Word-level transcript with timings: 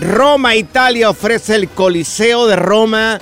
Roma, 0.00 0.54
Italia 0.54 1.10
ofrece 1.10 1.54
el 1.56 1.68
Coliseo 1.68 2.46
de 2.46 2.56
Roma 2.56 3.20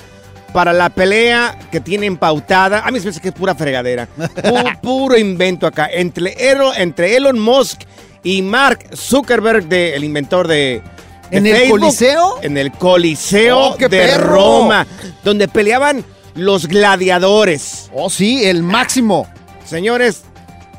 para 0.52 0.72
la 0.72 0.90
pelea 0.90 1.58
que 1.70 1.80
tienen 1.80 2.16
pautada. 2.16 2.80
A 2.80 2.90
mí 2.90 3.00
se 3.00 3.10
me 3.10 3.20
que 3.20 3.28
es 3.28 3.34
pura 3.34 3.54
fregadera. 3.54 4.08
Pu- 4.18 4.80
puro 4.80 5.16
invento 5.18 5.66
acá. 5.66 5.88
Entre, 5.90 6.34
Elo- 6.52 6.72
entre 6.76 7.16
Elon 7.16 7.38
Musk 7.38 7.82
y 8.22 8.42
Mark 8.42 8.86
Zuckerberg, 8.94 9.66
de- 9.68 9.94
el 9.94 10.04
inventor 10.04 10.48
de. 10.48 10.82
de 11.30 11.36
¿En 11.38 11.46
el 11.46 11.68
Coliseo? 11.70 12.38
En 12.42 12.56
el 12.58 12.72
Coliseo 12.72 13.58
¡Oh, 13.58 13.76
de 13.76 13.88
perro! 13.88 14.26
Roma, 14.26 14.86
donde 15.24 15.48
peleaban 15.48 16.04
los 16.34 16.66
gladiadores. 16.68 17.90
Oh, 17.94 18.10
sí, 18.10 18.44
el 18.44 18.62
máximo. 18.62 19.26
Señores, 19.64 20.22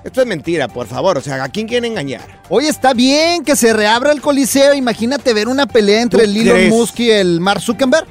esto 0.04 0.22
es 0.22 0.28
mentira, 0.28 0.68
por 0.68 0.88
favor. 0.88 1.18
O 1.18 1.22
sea, 1.22 1.44
¿a 1.44 1.50
quién 1.50 1.68
quieren 1.68 1.92
engañar? 1.92 2.42
Oye, 2.50 2.70
está 2.70 2.94
bien 2.94 3.44
que 3.44 3.56
se 3.56 3.74
reabra 3.74 4.12
el 4.12 4.22
Coliseo. 4.22 4.74
Imagínate 4.74 5.34
ver 5.34 5.48
una 5.48 5.68
pelea 5.68 6.02
entre 6.02 6.24
¿Tú 6.24 6.30
el 6.30 6.38
Elon? 6.38 6.70
Musk 6.70 7.00
y 7.02 7.12
el 7.12 7.40
Mark 7.42 7.62
Zuckerberg. 7.62 8.08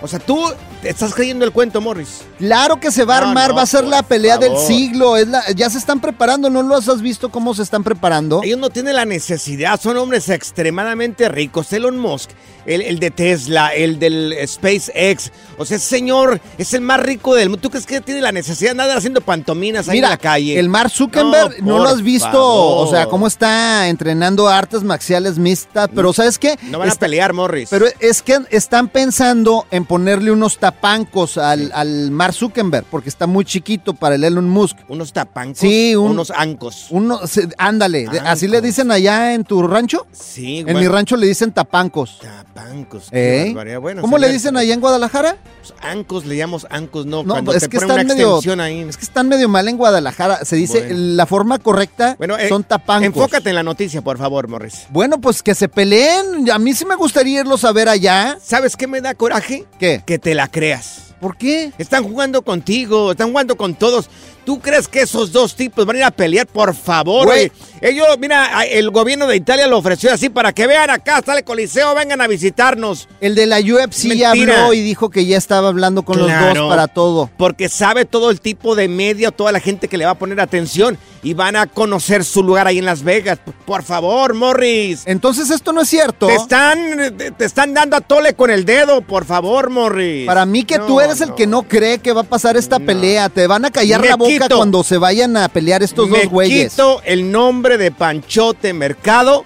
O 0.00 0.06
sea, 0.06 0.18
tú 0.20 0.38
te 0.80 0.90
estás 0.90 1.12
creyendo 1.12 1.44
el 1.44 1.50
cuento, 1.50 1.80
Morris. 1.80 2.20
Claro 2.38 2.78
que 2.78 2.92
se 2.92 3.04
va 3.04 3.18
a 3.18 3.20
No, 3.22 3.26
armar, 3.28 3.48
no, 3.50 3.56
va 3.56 3.62
a 3.62 3.66
ser 3.66 3.82
la 3.84 4.04
pelea 4.04 4.38
del 4.38 4.56
siglo. 4.56 5.16
Es 5.16 5.26
la- 5.26 5.42
ya 5.56 5.68
se 5.70 5.78
están 5.78 5.98
preparando, 6.00 6.50
¿no 6.50 6.62
los 6.62 6.88
has 6.88 7.02
visto 7.02 7.30
cómo 7.30 7.52
se 7.52 7.62
están 7.64 7.82
preparando? 7.82 8.40
Ellos 8.44 8.60
no 8.60 8.70
tienen 8.70 8.94
la 8.94 9.04
necesidad, 9.04 9.80
son 9.80 9.96
hombres 9.96 10.28
extremadamente 10.28 11.28
ricos. 11.28 11.72
Elon 11.72 11.98
Musk, 11.98 12.30
el, 12.68 12.82
el 12.82 12.98
de 12.98 13.10
Tesla, 13.10 13.68
el 13.74 13.98
del 13.98 14.34
SpaceX. 14.46 15.30
O 15.56 15.64
sea, 15.64 15.76
ese 15.76 15.86
señor 15.86 16.40
es 16.58 16.72
el 16.74 16.80
más 16.82 17.00
rico 17.00 17.34
del 17.34 17.48
mundo. 17.48 17.60
¿Tú 17.62 17.70
crees 17.70 17.86
que 17.86 18.00
tiene 18.00 18.20
la 18.20 18.30
necesidad 18.32 18.68
de 18.74 18.82
andar 18.82 18.96
haciendo 18.98 19.20
pantominas 19.20 19.88
ahí 19.88 19.96
Mira, 19.96 20.08
en 20.08 20.10
la 20.12 20.16
calle? 20.18 20.58
el 20.58 20.68
Mark 20.68 20.90
Zuckerberg, 20.90 21.62
no, 21.62 21.78
No, 21.78 21.82
lo 21.82 21.88
has 21.88 22.02
visto, 22.02 22.30
favor. 22.30 22.86
o 22.86 22.90
sea, 22.90 23.06
cómo 23.06 23.26
está 23.26 23.88
entrenando 23.88 24.46
artes 24.48 24.82
marciales 24.84 25.38
mixtas, 25.38 25.88
pero 25.94 26.12
¿sabes 26.12 26.38
qué? 26.38 26.58
no 26.70 26.78
van 26.78 26.88
a 26.88 26.92
Está- 26.92 27.06
pelear, 27.06 27.32
Morris. 27.32 27.68
Pero 27.70 27.86
es 28.00 28.22
que 28.22 28.38
están 28.50 28.88
pensando 28.88 29.66
en 29.70 29.84
ponerle 29.84 30.30
unos 30.30 30.58
tapancos 30.58 31.38
al, 31.38 31.72
al 31.74 32.10
Mark 32.10 32.34
Zuckerberg, 32.34 32.84
porque 32.90 33.08
está 33.08 33.26
muy 33.26 33.44
chiquito 33.44 33.94
para 33.94 34.14
el 34.14 34.24
Elon 34.24 34.48
Musk. 34.48 34.76
unos 34.88 35.12
tapancos, 35.12 35.58
Sí, 35.58 35.96
un- 35.96 36.12
unos 36.12 36.30
ancos. 36.30 36.86
Uno, 36.90 37.20
ándale, 37.56 38.06
así 38.24 38.46
le 38.48 38.60
dicen 38.60 38.90
allá 38.90 39.34
en 39.34 39.44
tu 39.44 39.66
rancho. 39.66 40.06
Sí, 40.12 40.58
En 40.58 40.64
bueno, 40.66 40.80
mi 40.80 40.88
rancho 40.88 41.16
le 41.16 41.26
dicen 41.26 41.52
tapancos. 41.52 42.18
Tapancos. 42.20 42.57
Qué 42.90 42.98
¿Eh? 43.12 43.78
Bueno, 43.80 44.02
¿Cómo 44.02 44.18
le 44.18 44.28
dicen 44.28 44.56
allá 44.56 44.74
en 44.74 44.80
Guadalajara? 44.80 45.36
pues, 45.60 45.74
Ancos, 45.80 46.26
le 46.26 46.36
llamamos 46.36 46.66
ancos, 46.70 47.06
no. 47.06 47.22
No, 47.22 47.34
cuando 47.34 47.52
es 47.52 47.62
te 47.62 47.68
que 47.68 47.76
están 47.76 48.00
una 48.00 48.14
medio, 48.14 48.40
ahí. 48.60 48.80
es 48.80 48.96
que 48.96 49.04
están 49.04 49.28
medio 49.28 49.48
mal 49.48 49.68
en 49.68 49.76
Guadalajara. 49.76 50.44
Se 50.44 50.56
dice 50.56 50.80
Bueno. 50.80 50.94
la 51.16 51.26
forma 51.26 51.58
correcta 51.58 52.16
Bueno, 52.18 52.36
eh, 52.36 52.48
son 52.48 52.64
tapancos. 52.64 53.06
Enfócate 53.06 53.50
en 53.50 53.56
la 53.56 53.62
noticia, 53.62 54.02
por 54.02 54.18
favor, 54.18 54.48
Morris. 54.48 54.86
Bueno, 54.90 55.20
pues 55.20 55.42
que 55.42 55.54
se 55.54 55.68
peleen. 55.68 56.50
A 56.50 56.58
mí 56.58 56.74
sí 56.74 56.84
me 56.84 56.96
gustaría 56.96 57.40
irlos 57.40 57.64
a 57.64 57.72
ver 57.72 57.88
allá. 57.88 58.38
¿Sabes 58.42 58.76
qué 58.76 58.86
me 58.86 59.00
da 59.00 59.14
coraje? 59.14 59.66
¿Qué? 59.78 60.02
Que 60.04 60.18
te 60.18 60.34
la 60.34 60.48
creas. 60.48 61.14
¿Por 61.20 61.36
qué? 61.36 61.72
Están 61.78 62.04
jugando 62.04 62.42
contigo, 62.42 63.10
están 63.12 63.30
jugando 63.30 63.56
con 63.56 63.74
todos. 63.74 64.08
¿Tú 64.48 64.60
crees 64.60 64.88
que 64.88 65.02
esos 65.02 65.30
dos 65.30 65.54
tipos 65.54 65.84
van 65.84 65.96
a 65.96 65.98
ir 65.98 66.04
a 66.06 66.10
pelear? 66.10 66.46
Por 66.46 66.74
favor, 66.74 67.26
Güey. 67.26 67.52
Ellos, 67.82 68.06
mira, 68.18 68.62
el 68.64 68.90
gobierno 68.90 69.26
de 69.26 69.36
Italia 69.36 69.66
lo 69.66 69.76
ofreció 69.76 70.10
así 70.10 70.30
para 70.30 70.54
que 70.54 70.66
vean 70.66 70.88
acá, 70.88 71.18
está 71.18 71.36
el 71.36 71.44
Coliseo, 71.44 71.94
vengan 71.94 72.22
a 72.22 72.26
visitarnos. 72.26 73.08
El 73.20 73.34
de 73.34 73.44
la 73.44 73.58
UFC 73.60 74.14
ya 74.16 74.30
Mentira. 74.30 74.62
habló 74.62 74.72
y 74.72 74.80
dijo 74.80 75.10
que 75.10 75.26
ya 75.26 75.36
estaba 75.36 75.68
hablando 75.68 76.02
con 76.02 76.18
los 76.18 76.28
dos 76.30 76.66
para 76.70 76.88
todo. 76.88 77.28
Porque 77.36 77.68
sabe 77.68 78.06
todo 78.06 78.30
el 78.30 78.40
tipo 78.40 78.74
de 78.74 78.88
media, 78.88 79.30
toda 79.32 79.52
la 79.52 79.60
gente 79.60 79.86
que 79.86 79.98
le 79.98 80.06
va 80.06 80.12
a 80.12 80.18
poner 80.18 80.40
atención 80.40 80.96
y 81.22 81.34
van 81.34 81.54
a 81.54 81.66
conocer 81.66 82.24
su 82.24 82.42
lugar 82.42 82.66
ahí 82.66 82.78
en 82.78 82.86
Las 82.86 83.02
Vegas. 83.02 83.38
Por 83.66 83.82
favor, 83.82 84.32
Morris. 84.34 85.02
Entonces 85.04 85.50
esto 85.50 85.72
no 85.74 85.82
es 85.82 85.88
cierto. 85.90 86.26
Te 86.26 86.34
están, 86.36 87.16
te 87.36 87.44
están 87.44 87.74
dando 87.74 87.96
a 87.96 88.00
tole 88.00 88.32
con 88.34 88.50
el 88.50 88.64
dedo, 88.64 89.02
por 89.02 89.24
favor, 89.26 89.68
Morris. 89.70 90.26
Para 90.26 90.46
mí 90.46 90.64
que 90.64 90.78
tú 90.78 90.94
No, 90.94 91.00
eres 91.02 91.20
el 91.20 91.34
que 91.34 91.46
no 91.46 91.62
cree 91.64 91.98
que 91.98 92.12
va 92.12 92.22
a 92.22 92.24
pasar 92.24 92.56
esta 92.56 92.78
No. 92.78 92.86
pelea. 92.86 93.28
Te 93.28 93.46
van 93.46 93.64
a 93.66 93.70
callar 93.70 94.00
Me 94.00 94.08
la 94.08 94.16
boca 94.16 94.30
quito. 94.44 94.56
cuando 94.56 94.82
se 94.84 94.98
vayan 94.98 95.36
a 95.36 95.48
pelear 95.48 95.82
estos 95.82 96.08
dos 96.08 96.26
güeyes. 96.26 96.72
quito 96.72 97.00
el 97.04 97.30
nombre 97.30 97.78
de 97.78 97.90
Panchote 97.90 98.72
Mercado 98.72 99.44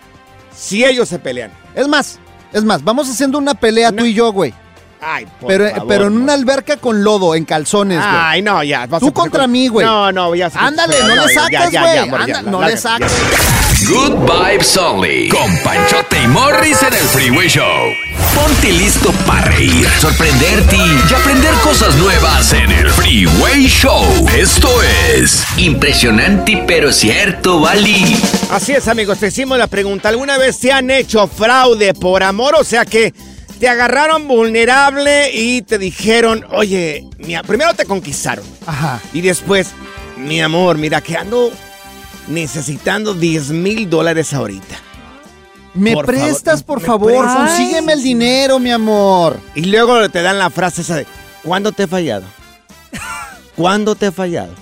si 0.55 0.85
ellos 0.85 1.09
se 1.09 1.19
pelean. 1.19 1.51
Es 1.75 1.89
más, 1.89 2.19
es 2.53 2.65
más, 2.65 2.85
vamos 2.85 3.09
haciendo 3.09 3.39
una 3.39 3.55
pelea 3.55 3.91
No. 3.91 3.99
tú 3.99 4.05
y 4.07 4.15
yo, 4.15 4.33
güey. 4.33 4.55
Ay, 5.05 5.27
por 5.41 5.49
Pero, 5.49 5.69
favor, 5.69 5.89
pero 5.89 6.07
en 6.07 6.17
una 6.17 6.33
alberca 6.33 6.77
con 6.77 7.03
lodo, 7.03 7.35
en 7.35 7.45
calzones, 7.45 7.99
güey. 7.99 8.09
Ay, 8.09 8.41
no, 8.41 8.63
ya. 8.63 8.87
vas 8.87 9.01
Tú 9.01 9.13
contra 9.13 9.49
mí, 9.49 9.67
güey. 9.67 9.85
No, 9.85 10.13
no, 10.13 10.33
ya. 10.37 10.49
Ándale, 10.55 10.95
no 11.03 11.27
le 11.27 11.35
sacas, 11.35 11.73
ya, 11.73 12.05
güey. 12.05 12.33
no 12.47 12.63
le 12.63 12.77
saques. 12.77 13.11
Good 13.89 14.13
vibes 14.31 14.77
only. 14.77 15.29
Con 15.29 15.57
Panchote 15.65 16.23
y 16.23 16.29
Morris 16.29 16.81
en 16.85 16.95
el 16.95 17.01
Freeway 17.01 17.49
Show. 17.49 17.67
Ponte 18.33 18.71
listo 18.71 19.11
para 19.27 19.43
reír, 19.47 19.89
sorprenderte 20.01 20.77
y 20.77 21.13
aprender 21.13 21.53
cosas 21.65 21.97
nuevas 21.97 22.53
en 22.53 22.71
el 22.71 22.89
Freeway 22.91 23.67
Show. 23.67 24.05
Esto 24.37 24.69
es 25.17 25.43
impresionante 25.57 26.63
pero 26.65 26.93
cierto, 26.93 27.59
Bali. 27.59 28.17
Así 28.53 28.71
es, 28.73 28.87
amigos, 28.87 29.19
te 29.19 29.27
hicimos 29.27 29.59
la 29.59 29.67
pregunta. 29.67 30.09
¿Alguna 30.09 30.39
vez 30.39 30.61
te 30.61 30.71
han 30.71 30.89
hecho 30.93 31.27
fraude 31.27 31.93
por 31.93 32.23
amor? 32.23 32.55
O 32.55 32.63
sea 32.63 32.85
que 32.85 33.13
te 33.63 33.69
agarraron 33.69 34.27
vulnerable 34.27 35.31
y 35.33 35.63
te 35.63 35.79
dijeron, 35.79 36.45
oye, 36.51 37.07
mi 37.19 37.37
a- 37.37 37.45
primero 37.45 37.73
te 37.75 37.85
conquistaron. 37.85 38.45
Ajá. 38.67 39.01
Y 39.13 39.21
después, 39.21 39.69
mi 40.17 40.41
amor, 40.41 40.79
mira 40.79 41.01
que 41.01 41.17
ando 41.17 41.53
necesitando 42.27 43.15
10 43.15 43.51
mil 43.51 43.89
dólares 43.89 44.35
ahorita. 44.35 44.75
¿Me 45.75 45.93
Por 45.93 46.07
prestas, 46.07 46.65
favor, 46.65 46.67
por 46.67 46.81
¿me 46.81 46.87
favor? 46.87 47.25
prestas? 47.25 47.51
Consígueme 47.51 47.93
el 47.93 48.03
dinero, 48.03 48.59
mi 48.59 48.73
amor. 48.73 49.39
Y 49.55 49.67
luego 49.67 50.09
te 50.11 50.23
dan 50.23 50.41
la 50.41 50.51
frase 50.51 50.81
esa 50.83 50.97
de, 50.97 51.07
¿cuándo 51.45 51.71
te 51.71 51.85
he 51.85 51.87
fallado? 51.87 52.25
¿Cuándo 53.55 53.95
te 53.95 54.07
he 54.07 54.11
fallado? 54.11 54.53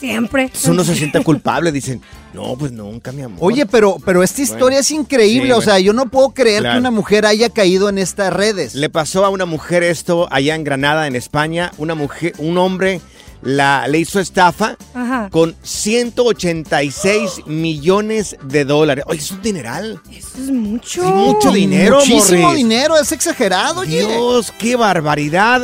Siempre. 0.00 0.42
Entonces 0.42 0.68
uno 0.70 0.84
se 0.84 0.94
siente 0.94 1.22
culpable, 1.22 1.72
dicen, 1.72 2.00
no, 2.32 2.56
pues 2.56 2.70
nunca, 2.72 3.10
mi 3.12 3.22
amor. 3.22 3.38
Oye, 3.42 3.66
pero, 3.66 3.96
pero 4.04 4.22
esta 4.22 4.42
historia 4.42 4.64
Bueno, 4.66 4.78
es 4.80 4.90
increíble. 4.90 5.46
sí, 5.48 5.52
o 5.52 5.60
sea, 5.60 5.74
bueno. 5.74 5.86
yo 5.86 5.92
no 5.92 6.06
puedo 6.08 6.30
creer 6.30 6.60
Claro. 6.60 6.74
que 6.76 6.80
una 6.80 6.90
mujer 6.90 7.26
haya 7.26 7.50
caído 7.50 7.88
en 7.88 7.98
estas 7.98 8.32
redes. 8.32 8.74
Le 8.74 8.88
pasó 8.90 9.24
a 9.24 9.28
una 9.30 9.44
mujer 9.46 9.82
esto 9.82 10.28
allá 10.30 10.54
en 10.54 10.64
Granada, 10.64 11.06
en 11.06 11.16
España. 11.16 11.72
Una 11.78 11.94
mujer, 11.94 12.32
un 12.38 12.58
hombre 12.58 13.00
la, 13.42 13.86
le 13.88 13.98
hizo 13.98 14.18
estafa 14.20 14.76
Ajá. 14.94 15.28
con 15.30 15.54
186 15.62 17.46
millones 17.46 18.36
de 18.44 18.64
dólares. 18.64 19.04
Oye, 19.08 19.18
es 19.20 19.30
un 19.30 19.42
dineral. 19.42 20.00
Eso 20.12 20.28
es 20.38 20.50
mucho. 20.50 21.02
Es 21.02 21.14
mucho 21.14 21.50
dinero, 21.52 21.96
Muchísimo 21.96 22.42
Morris. 22.42 22.56
dinero, 22.58 22.96
es 22.98 23.12
exagerado, 23.12 23.80
oye. 23.80 24.06
Dios, 24.06 24.52
qué 24.58 24.76
barbaridad. 24.76 25.62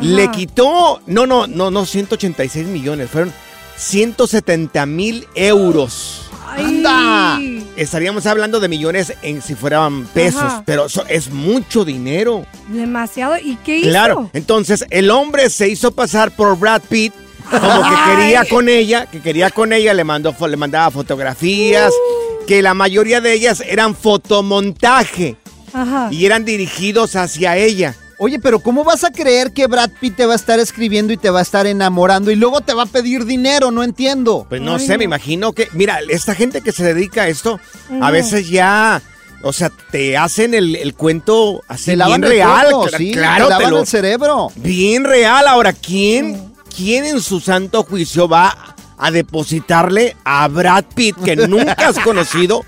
Le 0.00 0.30
quitó, 0.30 1.00
no, 1.06 1.26
no, 1.26 1.46
no, 1.46 1.70
no, 1.70 1.84
186 1.84 2.66
millones, 2.68 3.10
fueron 3.10 3.32
170 3.80 4.84
mil 4.86 5.26
euros. 5.34 6.22
Ay. 6.46 6.64
¡Anda! 6.64 7.38
Estaríamos 7.76 8.26
hablando 8.26 8.60
de 8.60 8.68
millones 8.68 9.14
en 9.22 9.40
si 9.40 9.54
fueran 9.54 10.04
pesos, 10.06 10.42
Ajá. 10.42 10.62
pero 10.66 10.86
eso 10.86 11.04
es 11.08 11.30
mucho 11.30 11.84
dinero. 11.84 12.44
Demasiado. 12.68 13.38
¿Y 13.38 13.56
qué 13.64 13.78
hizo? 13.78 13.88
Claro, 13.88 14.30
entonces 14.34 14.84
el 14.90 15.10
hombre 15.10 15.48
se 15.48 15.68
hizo 15.68 15.92
pasar 15.92 16.34
por 16.36 16.58
Brad 16.58 16.82
Pitt 16.88 17.14
como 17.50 17.60
que 17.82 17.94
Ay. 17.96 18.16
quería 18.16 18.44
con 18.44 18.68
ella, 18.68 19.06
que 19.06 19.20
quería 19.20 19.50
con 19.50 19.72
ella, 19.72 19.94
le 19.94 20.04
mandó 20.04 20.34
le 20.46 20.56
mandaba 20.56 20.90
fotografías, 20.90 21.90
Uh. 21.92 22.46
que 22.46 22.62
la 22.62 22.74
mayoría 22.74 23.20
de 23.20 23.32
ellas 23.32 23.62
eran 23.66 23.94
fotomontaje 23.96 25.36
Ajá. 25.72 26.08
y 26.10 26.26
eran 26.26 26.44
dirigidos 26.44 27.16
hacia 27.16 27.56
ella. 27.56 27.96
Oye, 28.22 28.38
pero 28.38 28.60
¿cómo 28.60 28.84
vas 28.84 29.02
a 29.02 29.10
creer 29.10 29.52
que 29.52 29.66
Brad 29.66 29.90
Pitt 29.98 30.14
te 30.16 30.26
va 30.26 30.34
a 30.34 30.36
estar 30.36 30.60
escribiendo 30.60 31.10
y 31.12 31.16
te 31.16 31.30
va 31.30 31.38
a 31.38 31.42
estar 31.42 31.66
enamorando 31.66 32.30
y 32.30 32.36
luego 32.36 32.60
te 32.60 32.74
va 32.74 32.82
a 32.82 32.86
pedir 32.86 33.24
dinero? 33.24 33.70
No 33.70 33.82
entiendo. 33.82 34.44
Pues 34.46 34.60
no 34.60 34.74
Ay, 34.74 34.86
sé, 34.86 34.92
no. 34.92 34.98
me 34.98 35.04
imagino 35.04 35.54
que, 35.54 35.68
mira, 35.72 36.00
esta 36.06 36.34
gente 36.34 36.60
que 36.60 36.70
se 36.72 36.84
dedica 36.84 37.22
a 37.22 37.28
esto, 37.28 37.58
a 38.02 38.10
veces 38.10 38.50
ya, 38.50 39.00
o 39.42 39.54
sea, 39.54 39.70
te 39.90 40.18
hacen 40.18 40.52
el, 40.52 40.76
el 40.76 40.92
cuento 40.92 41.62
así 41.66 41.94
bien 41.96 42.20
real. 42.20 42.66
sí, 42.94 43.12
claro, 43.12 43.46
te 43.46 43.52
te 43.54 43.58
lavan 43.58 43.70
lo- 43.70 43.80
el 43.80 43.86
cerebro. 43.86 44.52
bien 44.56 45.04
real. 45.04 45.48
Ahora, 45.48 45.72
¿quién, 45.72 46.52
quién 46.76 47.06
en 47.06 47.22
su 47.22 47.40
santo 47.40 47.84
juicio 47.84 48.28
va 48.28 48.74
a 48.98 49.10
depositarle 49.10 50.14
a 50.24 50.46
Brad 50.48 50.84
Pitt, 50.94 51.16
que 51.24 51.36
nunca 51.36 51.72
has 51.88 51.98
conocido, 52.00 52.66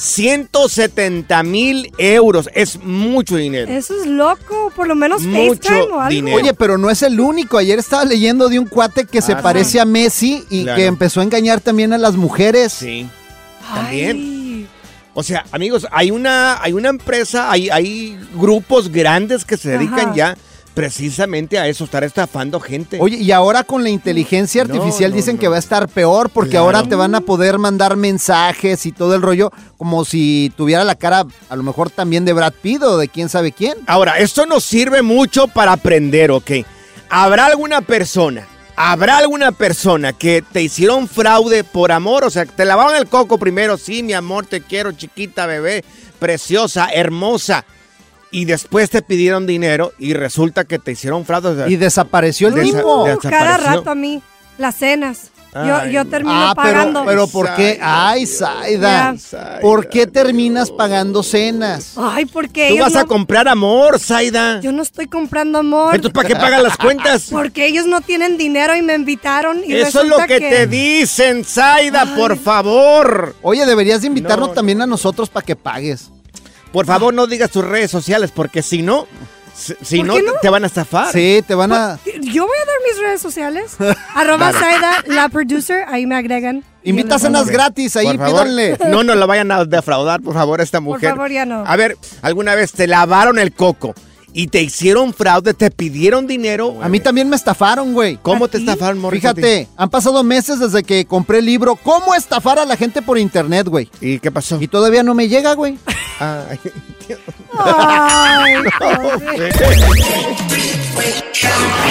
170 0.00 1.42
mil 1.42 1.92
euros. 1.98 2.48
Es 2.54 2.78
mucho 2.82 3.36
dinero. 3.36 3.70
Eso 3.70 3.94
es 4.00 4.06
loco. 4.06 4.72
Por 4.74 4.86
lo 4.88 4.94
menos 4.94 5.22
Mucho 5.22 5.54
FaceTime 5.62 5.80
o 5.92 6.00
algo. 6.00 6.08
dinero. 6.08 6.36
Oye, 6.36 6.54
pero 6.54 6.78
no 6.78 6.90
es 6.90 7.02
el 7.02 7.20
único. 7.20 7.58
Ayer 7.58 7.78
estaba 7.78 8.04
leyendo 8.04 8.48
de 8.48 8.58
un 8.58 8.66
cuate 8.66 9.04
que 9.04 9.20
se 9.22 9.32
Ah, 9.32 9.42
parece 9.42 9.78
a 9.80 9.84
Messi 9.84 10.44
y 10.50 10.62
Claro. 10.64 10.76
que 10.78 10.86
empezó 10.86 11.20
a 11.20 11.24
engañar 11.24 11.60
también 11.60 11.92
a 11.92 11.98
las 11.98 12.16
mujeres. 12.16 12.72
Sí. 12.72 13.08
Ay. 13.68 13.74
también. 13.74 14.68
O 15.12 15.22
sea, 15.22 15.44
amigos, 15.52 15.86
hay 15.90 16.10
una, 16.10 16.62
hay 16.62 16.72
una 16.72 16.88
empresa, 16.88 17.50
hay, 17.50 17.68
hay 17.68 18.18
grupos 18.34 18.90
grandes 18.90 19.44
que 19.44 19.56
se 19.56 19.70
dedican 19.70 20.10
Ajá. 20.10 20.14
ya 20.14 20.36
precisamente 20.74 21.58
a 21.58 21.66
eso, 21.68 21.84
estar 21.84 22.04
estafando 22.04 22.60
gente. 22.60 22.98
Oye, 23.00 23.16
y 23.16 23.32
ahora 23.32 23.64
con 23.64 23.82
la 23.82 23.90
inteligencia 23.90 24.64
No, 24.64 24.72
artificial 24.74 25.10
no, 25.10 25.16
dicen 25.16 25.36
no. 25.36 25.40
que 25.40 25.48
va 25.48 25.56
a 25.56 25.58
estar 25.58 25.88
peor 25.88 26.30
porque 26.30 26.50
Claro. 26.52 26.66
ahora 26.66 26.82
te 26.84 26.94
van 26.94 27.14
a 27.14 27.20
poder 27.20 27.58
mandar 27.58 27.96
mensajes 27.96 28.86
y 28.86 28.92
todo 28.92 29.14
el 29.14 29.22
rollo 29.22 29.50
como 29.76 30.04
si 30.04 30.52
tuviera 30.56 30.84
la 30.84 30.94
cara 30.94 31.26
a 31.48 31.56
lo 31.56 31.62
mejor 31.62 31.90
también 31.90 32.24
de 32.24 32.32
Brad 32.32 32.52
Pitt 32.62 32.82
o 32.82 32.96
de 32.98 33.08
quién 33.08 33.28
sabe 33.28 33.52
quién. 33.52 33.74
Ahora, 33.86 34.18
esto 34.18 34.46
nos 34.46 34.64
sirve 34.64 35.02
mucho 35.02 35.48
para 35.48 35.72
aprender, 35.72 36.30
¿ok? 36.30 36.50
¿Habrá 37.08 37.46
alguna 37.46 37.80
persona, 37.80 38.46
habrá 38.76 39.18
alguna 39.18 39.52
persona 39.52 40.12
que 40.12 40.42
te 40.52 40.62
hicieron 40.62 41.08
fraude 41.08 41.64
por 41.64 41.90
amor? 41.92 42.24
O 42.24 42.30
sea, 42.30 42.46
te 42.46 42.64
lavaron 42.64 42.94
el 42.96 43.08
coco 43.08 43.38
primero, 43.38 43.76
sí, 43.76 44.02
mi 44.02 44.12
amor, 44.12 44.46
te 44.46 44.60
quiero, 44.60 44.92
chiquita, 44.92 45.46
bebé, 45.46 45.84
preciosa, 46.20 46.88
hermosa. 46.92 47.64
Y 48.30 48.44
después 48.44 48.90
te 48.90 49.02
pidieron 49.02 49.46
dinero 49.46 49.92
y 49.98 50.14
resulta 50.14 50.64
que 50.64 50.78
te 50.78 50.92
hicieron 50.92 51.24
fraude. 51.24 51.48
o 51.48 51.56
sea, 51.56 51.68
Y 51.68 51.76
desapareció 51.76 52.48
el 52.48 52.54
Desa- 52.54 53.18
Cada 53.28 53.56
rato 53.56 53.90
a 53.90 53.94
mí. 53.94 54.22
Las 54.58 54.76
cenas. 54.76 55.30
Yo, 55.90 56.04
termino 56.04 56.32
Ah, 56.32 56.52
pero, 56.54 56.68
pagando. 56.78 57.04
pero 57.04 57.26
¿por 57.26 57.52
qué? 57.56 57.78
Ay, 57.82 58.24
Saida. 58.26 59.14
¿Por 59.60 59.88
qué 59.88 60.06
terminas 60.06 60.70
pagando 60.70 61.24
cenas? 61.24 61.94
Ay, 61.96 62.26
porque 62.26 62.68
Tú 62.68 62.74
ellos 62.74 62.92
vas 62.92 63.02
a 63.02 63.04
comprar 63.04 63.48
amor, 63.48 63.98
Zaida. 63.98 64.60
Yo 64.60 64.70
no 64.70 64.82
estoy 64.82 65.06
comprando 65.06 65.58
amor. 65.58 65.96
Entonces, 65.96 66.14
¿para 66.14 66.28
qué 66.28 66.36
pagan 66.36 66.62
las 66.62 66.76
cuentas? 66.76 67.28
Porque 67.30 67.66
ellos 67.66 67.86
no 67.86 68.00
tienen 68.00 68.36
dinero 68.36 68.76
y 68.76 68.82
me 68.82 68.94
invitaron 68.94 69.62
y 69.66 69.72
Eso 69.74 70.02
es 70.02 70.08
lo 70.08 70.18
que, 70.26 70.38
te 70.38 70.66
dicen, 70.68 71.44
Zaida, 71.44 72.14
por 72.14 72.36
favor. 72.36 73.34
Oye, 73.42 73.66
deberías 73.66 74.02
de 74.02 74.06
invitarnos 74.06 74.48
No, 74.50 74.54
también 74.54 74.80
a 74.82 74.86
nosotros 74.86 75.28
para 75.30 75.44
que 75.44 75.56
pagues. 75.56 76.10
Por 76.72 76.86
favor, 76.86 77.12
no 77.14 77.26
digas 77.26 77.50
tus 77.50 77.64
redes 77.64 77.90
sociales, 77.90 78.30
porque 78.34 78.62
si 78.62 78.82
no, 78.82 79.06
si, 79.54 79.98
¿Por 79.98 80.06
no, 80.06 80.18
no? 80.20 80.32
te 80.40 80.48
van 80.48 80.64
a 80.64 80.66
estafar. 80.68 81.12
Sí, 81.12 81.42
te 81.46 81.54
van 81.54 81.72
a... 81.72 81.98
Yo 82.04 82.46
voy 82.46 82.56
a 82.56 82.64
dar 82.66 82.76
mis 82.88 83.02
redes 83.02 83.20
sociales. 83.20 83.76
Arroba 84.14 84.52
Saida, 84.52 85.02
la 85.06 85.28
producer, 85.28 85.84
ahí 85.88 86.06
me 86.06 86.16
agregan. 86.16 86.64
Invita 86.82 87.16
Y 87.16 87.18
cenas 87.18 87.42
nos- 87.42 87.50
gratis, 87.50 87.96
ahí 87.96 88.16
Por 88.16 88.26
pídanle. 88.26 88.78
No 88.88 89.02
nos 89.04 89.16
lo 89.16 89.26
vayan 89.26 89.50
a 89.52 89.64
defraudar, 89.64 90.20
por 90.22 90.32
favor, 90.34 90.60
esta 90.60 90.80
mujer. 90.80 91.10
favor, 91.10 91.30
ya 91.30 91.44
no. 91.44 91.64
A 91.66 91.76
ver, 91.76 91.98
¿alguna 92.22 92.54
vez 92.54 92.72
te 92.72 92.86
lavaron 92.86 93.38
el 93.38 93.52
coco 93.52 93.94
y 94.32 94.48
te 94.48 94.62
hicieron 94.62 95.12
fraude, 95.12 95.54
te 95.54 95.70
pidieron 95.70 96.26
dinero? 96.26 96.78
A 96.82 96.88
mí 96.88 97.00
también 97.00 97.28
me 97.28 97.36
estafaron, 97.36 97.92
güey. 97.92 98.18
¿Cómo 98.22 98.44
¿A 98.46 98.48
te 98.48 98.58
estafaron, 98.58 98.98
Morris? 98.98 99.20
Fíjate, 99.20 99.68
han 99.76 99.90
pasado 99.90 100.22
meses 100.22 100.58
desde 100.58 100.82
que 100.82 101.04
compré 101.04 101.38
el 101.38 101.46
libro 101.46 101.76
¿Cómo 101.76 102.14
estafar 102.14 102.58
a 102.58 102.64
la 102.64 102.76
gente 102.76 103.02
por 103.02 103.18
internet, 103.18 103.66
güey? 103.68 103.90
¿Y 104.00 104.18
qué 104.18 104.30
pasó? 104.30 104.60
Y 104.60 104.68
todavía 104.68 105.02
no 105.02 105.14
me 105.14 105.28
llega, 105.28 105.54
güey. 105.54 105.78
Ay, 106.20 106.58
Ay, 107.58 108.54
pobre. 108.78 109.52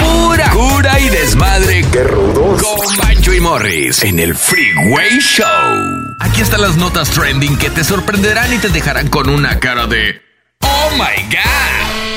Pura 0.04 0.50
cura 0.52 1.00
y 1.00 1.10
desmadre. 1.10 1.86
¡Qué 1.92 2.04
rudos! 2.04 2.62
Con 2.62 2.98
Bancho 2.98 3.34
y 3.34 3.40
Morris 3.40 4.04
en 4.04 4.20
el 4.20 4.36
Freeway 4.36 5.20
Show. 5.20 5.46
Aquí 6.22 6.42
están 6.42 6.62
las 6.62 6.78
notas 6.78 7.10
trending 7.12 7.58
que 7.58 7.70
te 7.70 7.84
sorprenderán 7.84 8.54
y 8.54 8.58
te 8.58 8.70
dejarán 8.70 9.10
con 9.10 9.30
una 9.30 9.60
cara 9.60 9.88
de 9.88 10.22
¡Oh 10.62 10.90
my 10.94 11.24
God! 11.34 12.09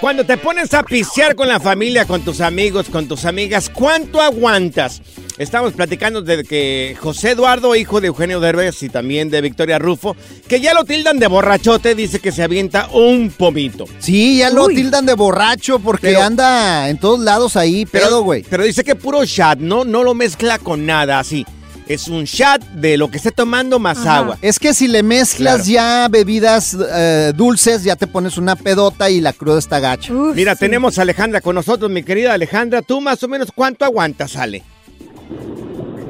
Cuando 0.00 0.24
te 0.24 0.36
pones 0.36 0.74
a 0.74 0.82
pisear 0.82 1.34
con 1.34 1.48
la 1.48 1.58
familia, 1.58 2.04
con 2.04 2.22
tus 2.22 2.40
amigos, 2.40 2.86
con 2.90 3.08
tus 3.08 3.24
amigas, 3.24 3.70
¿cuánto 3.70 4.20
aguantas? 4.20 5.00
Estamos 5.38 5.72
platicando 5.72 6.22
de 6.22 6.44
que 6.44 6.96
José 7.00 7.30
Eduardo, 7.32 7.74
hijo 7.74 8.00
de 8.00 8.08
Eugenio 8.08 8.38
Derbez 8.40 8.82
y 8.82 8.88
también 8.88 9.30
de 9.30 9.40
Victoria 9.40 9.78
Rufo, 9.78 10.14
que 10.48 10.60
ya 10.60 10.74
lo 10.74 10.84
tildan 10.84 11.18
de 11.18 11.26
borrachote, 11.26 11.94
dice 11.94 12.20
que 12.20 12.30
se 12.32 12.42
avienta 12.42 12.88
un 12.92 13.30
pomito. 13.30 13.86
Sí, 13.98 14.38
ya 14.38 14.50
lo 14.50 14.66
Uy. 14.66 14.74
tildan 14.74 15.06
de 15.06 15.14
borracho 15.14 15.78
porque 15.78 16.08
Pero- 16.08 16.22
anda 16.22 16.88
en 16.88 16.98
todos 16.98 17.20
lados 17.20 17.56
ahí, 17.56 17.86
pedo, 17.86 18.22
güey. 18.22 18.44
Pero 18.48 18.64
dice 18.64 18.84
que 18.84 18.94
puro 18.96 19.24
shot, 19.24 19.58
no, 19.58 19.84
no 19.84 20.04
lo 20.04 20.14
mezcla 20.14 20.58
con 20.58 20.84
nada 20.86 21.18
así. 21.18 21.44
Es 21.86 22.08
un 22.08 22.24
shot 22.24 22.62
de 22.72 22.96
lo 22.96 23.08
que 23.08 23.16
esté 23.18 23.30
tomando 23.30 23.78
más 23.78 23.98
Ajá. 23.98 24.16
agua. 24.18 24.38
Es 24.42 24.58
que 24.58 24.74
si 24.74 24.88
le 24.88 25.04
mezclas 25.04 25.62
Claro. 25.68 25.70
ya 25.70 26.08
bebidas 26.10 26.76
eh, 26.92 27.32
dulces, 27.36 27.84
ya 27.84 27.94
te 27.94 28.08
pones 28.08 28.38
una 28.38 28.56
pedota 28.56 29.08
y 29.08 29.20
la 29.20 29.32
cruda 29.32 29.58
está 29.60 29.78
gacha. 29.78 30.12
Uf, 30.12 30.34
Mira, 30.34 30.54
sí. 30.54 30.60
tenemos 30.60 30.98
a 30.98 31.02
Alejandra 31.02 31.40
con 31.40 31.54
nosotros, 31.54 31.88
mi 31.90 32.02
querida 32.02 32.32
Alejandra. 32.34 32.82
¿Tú 32.82 33.00
más 33.00 33.22
o 33.22 33.28
menos 33.28 33.52
cuánto 33.54 33.84
aguantas, 33.84 34.34
Ale? 34.36 34.64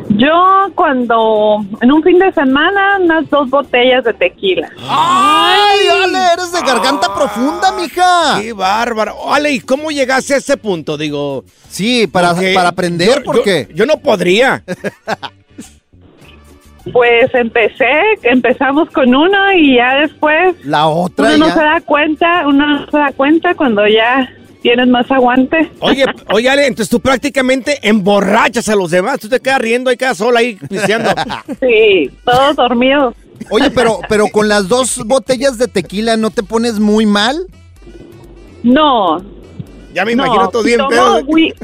Yo 0.09 0.33
cuando 0.75 1.63
en 1.83 1.93
un 1.93 2.03
fin 2.03 2.19
de 2.19 2.33
semana 2.33 2.97
unas 2.99 3.29
dos 3.29 3.51
botellas 3.51 4.03
de 4.05 4.15
tequila. 4.15 4.71
¡Ay, 4.79 5.79
Ale, 6.05 6.19
eres 6.33 6.53
de 6.53 6.61
garganta 6.63 7.15
profunda, 7.15 7.73
mija! 7.73 8.41
¡Qué 8.41 8.55
bárbaro! 8.55 9.31
Ale, 9.31 9.53
¿y 9.53 9.61
cómo 9.61 9.91
llegaste 9.91 10.33
a 10.33 10.37
ese 10.39 10.57
punto? 10.57 10.97
Digo, 10.97 11.45
Sí, 11.69 12.07
para, 12.07 12.31
porque 12.33 12.55
para 12.55 12.71
aprender, 12.71 13.19
yo- 13.19 13.25
¿por 13.25 13.37
yo- 13.37 13.43
qué? 13.43 13.69
Yo 13.75 13.85
no 13.85 13.99
podría. 13.99 14.65
Pues 16.93 17.35
empecé, 17.35 18.01
empezamos 18.23 18.91
con 18.91 19.15
uno 19.15 19.53
y 19.53 19.77
ya 19.77 19.97
después 19.97 20.55
La 20.65 20.87
otra 20.87 21.35
uno 21.35 21.47
no 21.47 21.53
se 21.53 21.61
da 21.61 21.81
cuenta, 21.81 22.47
uno 22.47 22.67
no 22.67 22.87
se 22.91 22.97
da 22.97 23.13
cuenta 23.17 23.55
cuando 23.55 23.87
ya 23.89 24.29
tienes 24.63 24.89
más 24.89 25.11
aguante. 25.11 25.71
Oye, 25.81 26.05
oye, 26.33 26.49
Ale, 26.49 26.67
entonces 26.67 26.89
tú 26.89 27.01
prácticamente 27.01 27.79
emborrachas 27.83 28.69
a 28.69 28.75
los 28.75 28.91
demás. 28.91 29.21
Tú 29.21 29.29
te 29.29 29.41
quedas 29.41 29.61
riendo 29.61 29.93
y 29.93 29.97
quedas 29.97 30.19
sola 30.19 30.41
ahí 30.41 30.57
pisteando. 30.57 31.11
Sí, 31.61 32.11
todos 32.25 32.57
dormidos. 32.57 33.15
Oye, 33.51 33.71
pero, 33.71 34.01
pero 34.09 34.27
con 34.29 34.49
las 34.49 34.69
dos 34.69 35.03
botellas 35.05 35.59
de 35.59 35.69
tequila, 35.69 36.17
¿no 36.17 36.31
te 36.31 36.43
pones 36.43 36.81
muy 36.81 37.07
mal? 37.07 37.47
No, 38.63 39.23
Ya 39.97 40.05
me 40.05 40.15
no. 40.15 40.25
imagino 40.27 40.49
todo 40.51 40.63
si 40.63 40.69
bien 40.69 40.79
tomo 40.79 40.91
pedo. 40.91 41.21
whi- 41.27 41.55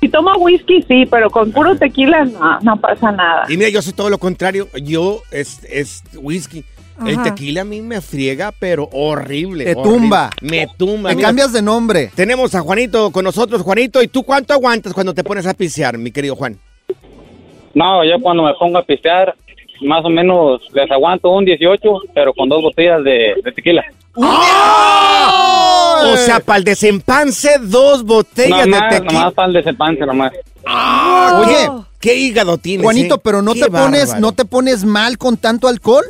Si 0.00 0.08
tomo 0.08 0.32
whisky, 0.38 0.82
sí, 0.82 1.06
pero 1.10 1.30
con 1.30 1.50
puro 1.52 1.76
tequila 1.76 2.24
no, 2.24 2.58
no 2.60 2.76
pasa 2.80 3.10
nada. 3.10 3.44
Y 3.48 3.56
mira, 3.56 3.70
yo 3.70 3.80
soy 3.82 3.92
todo 3.94 4.10
lo 4.10 4.18
contrario. 4.18 4.68
Yo 4.82 5.22
es, 5.30 5.60
es 5.70 6.02
whisky. 6.20 6.64
El 7.06 7.22
tequila 7.22 7.60
a 7.60 7.64
mí 7.64 7.80
me 7.80 8.00
friega, 8.00 8.52
pero 8.58 8.88
horrible. 8.92 9.64
Te 9.64 9.70
horrible. 9.76 9.90
tumba. 10.00 10.30
Me 10.40 10.66
tumba. 10.76 11.10
Te 11.10 11.16
Mira, 11.16 11.28
cambias 11.28 11.52
de 11.52 11.62
nombre. 11.62 12.10
Tenemos 12.14 12.54
a 12.56 12.60
Juanito 12.60 13.10
con 13.12 13.24
nosotros. 13.24 13.62
Juanito, 13.62 14.02
¿y 14.02 14.08
tú 14.08 14.24
cuánto 14.24 14.52
aguantas 14.52 14.92
cuando 14.92 15.14
te 15.14 15.22
pones 15.22 15.46
a 15.46 15.54
pisear, 15.54 15.96
mi 15.96 16.10
querido 16.10 16.34
Juan? 16.34 16.58
No, 17.74 18.04
yo 18.04 18.20
cuando 18.20 18.42
me 18.42 18.52
pongo 18.54 18.78
a 18.78 18.82
pistear, 18.84 19.36
más 19.82 20.04
o 20.04 20.08
menos 20.08 20.60
les 20.72 20.90
aguanto 20.90 21.30
un 21.30 21.44
18, 21.44 21.80
pero 22.14 22.32
con 22.34 22.48
dos 22.48 22.62
botellas 22.62 23.04
de, 23.04 23.34
de 23.44 23.52
tequila. 23.52 23.84
O 24.14 26.16
sea, 26.16 26.40
para 26.40 26.58
el 26.58 26.64
desempance, 26.64 27.50
dos 27.60 28.04
botellas 28.04 28.66
Nomás, 28.66 28.90
de 28.90 29.00
tequila. 29.00 29.20
nomás 29.20 29.34
para 29.34 29.48
el 29.48 29.54
desempance, 29.54 30.06
nomás. 30.06 30.32
Oye, 31.44 31.68
¿Qué 32.00 32.14
hígado 32.14 32.58
tienes? 32.58 32.84
Juanito, 32.84 33.16
eh? 33.16 33.20
pero 33.22 33.42
no 33.42 33.54
Qué 33.54 33.62
te 33.62 33.70
pones, 33.70 34.18
no 34.20 34.32
te 34.32 34.44
pones 34.44 34.84
mal 34.84 35.18
con 35.18 35.36
tanto 35.36 35.68
alcohol. 35.68 36.04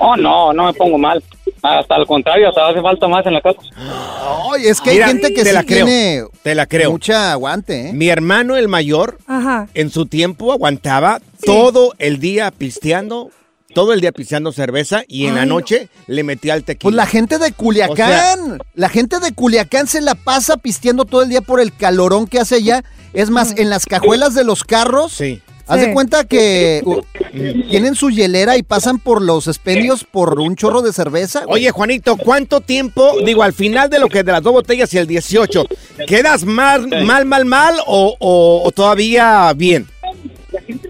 Oh, 0.00 0.16
no, 0.16 0.52
no 0.52 0.66
me 0.66 0.72
pongo 0.72 0.96
mal. 0.96 1.22
Hasta 1.62 1.94
al 1.94 2.06
contrario, 2.06 2.48
hasta 2.48 2.68
hace 2.68 2.80
falta 2.80 3.08
más 3.08 3.24
en 3.26 3.34
la 3.34 3.40
casa. 3.40 3.58
Ay, 3.76 4.66
es 4.66 4.80
que 4.80 4.90
hay 4.90 4.98
gente 5.02 5.32
que 5.34 5.42
te 5.42 5.48
sí 5.50 5.54
la 5.54 5.64
creo. 5.64 5.86
tiene 5.86 6.24
Te 6.42 6.54
la 6.54 6.66
creo. 6.66 6.90
mucha 6.92 7.32
aguante, 7.32 7.88
¿eh? 7.88 7.92
Mi 7.92 8.08
hermano, 8.08 8.56
el 8.56 8.68
mayor, 8.68 9.18
Ajá. 9.26 9.68
en 9.74 9.90
su 9.90 10.06
tiempo 10.06 10.52
aguantaba 10.52 11.20
todo 11.44 11.94
el 11.98 12.18
día 12.20 12.50
pisteando, 12.50 13.30
todo 13.74 13.92
el 13.92 14.00
día 14.00 14.12
pisteando 14.12 14.52
cerveza 14.52 15.02
y 15.08 15.26
en 15.26 15.34
la 15.34 15.44
no. 15.46 15.56
noche 15.56 15.88
le 16.06 16.22
metía 16.24 16.54
al 16.54 16.64
tequila. 16.64 16.82
Pues 16.84 16.94
la 16.94 17.06
gente 17.06 17.38
de 17.38 17.52
Culiacán, 17.52 18.58
la 18.74 18.88
gente 18.88 19.18
de 19.20 19.32
Culiacán 19.32 19.86
se 19.86 20.00
la 20.00 20.14
pasa 20.14 20.56
pisteando 20.56 21.04
todo 21.04 21.22
el 21.22 21.28
día 21.28 21.40
por 21.42 21.60
el 21.60 21.74
calorón 21.74 22.26
que 22.26 22.38
hace 22.40 22.56
allá. 22.56 22.84
Es 23.14 23.30
más, 23.30 23.54
en 23.56 23.70
las 23.70 23.86
cajuelas 23.86 24.34
de 24.34 24.44
los 24.44 24.64
carros, 24.64 25.12
Sí. 25.12 25.42
Haz 25.68 25.80
de 25.80 25.92
cuenta 25.92 26.24
que 26.24 26.82
uh, 26.84 27.00
tienen 27.70 27.94
su 27.94 28.10
hielera 28.10 28.56
y 28.56 28.62
pasan 28.62 28.98
por 28.98 29.22
los 29.22 29.46
expendios 29.46 30.04
por 30.04 30.38
un 30.40 30.56
chorro 30.56 30.82
de 30.82 30.92
cerveza. 30.92 31.44
güey. 31.44 31.62
Oye, 31.62 31.70
Juanito, 31.70 32.16
¿cuánto 32.16 32.60
tiempo, 32.60 33.12
digo, 33.24 33.42
al 33.42 33.52
final 33.52 33.90
de 33.90 33.98
lo 33.98 34.08
que 34.08 34.22
de 34.22 34.32
las 34.32 34.42
dos 34.42 34.52
botellas 34.52 34.92
y 34.94 34.98
el 34.98 35.06
18, 35.06 35.64
quedas 36.06 36.44
mal, 36.44 36.88
mal, 37.04 37.24
mal, 37.26 37.44
mal 37.44 37.74
o, 37.86 38.16
o- 38.18 38.62
o 38.64 38.70
todavía 38.72 39.52
bien? 39.54 39.86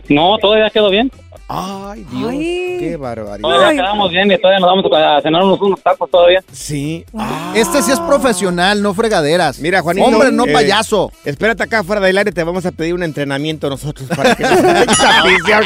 No, 0.09 0.39
todavía 0.39 0.71
quedó 0.71 0.89
bien. 0.91 1.11
Ay, 1.49 2.07
Dios, 2.11 2.31
Ay. 2.31 2.77
qué 2.79 2.97
barbaridad. 2.99 3.41
Todavía 3.41 3.69
Ay. 3.69 3.77
quedamos 3.77 4.11
bien 4.11 4.31
y 4.31 4.37
todavía 4.39 4.61
nos 4.61 4.69
vamos 4.69 4.85
a 4.93 5.23
cenar 5.23 5.43
unos, 5.43 5.59
unos 5.61 5.83
tacos 5.83 6.11
todavía. 6.11 6.45
Sí. 6.53 7.07
Ah. 7.17 7.53
Este 7.55 7.81
sí 7.83 7.91
es 7.91 8.01
profesional, 8.01 8.83
no 8.83 8.93
fregaderas. 8.93 9.59
Mira, 9.59 9.81
Juanito. 9.81 10.07
Hombre, 10.07 10.31
no 10.31 10.45
eh, 10.47 10.53
payaso. 10.53 11.11
Espérate 11.25 11.63
acá 11.63 11.83
fuera 11.83 12.03
del 12.03 12.19
aire, 12.19 12.33
te 12.33 12.45
vamos 12.45 12.67
a 12.67 12.73
pedir 12.73 12.93
un 12.95 13.03
entrenamiento 13.03 13.71
nosotros 13.71 14.11
para 14.15 14.37
que 14.37 14.43
nos 14.49 14.61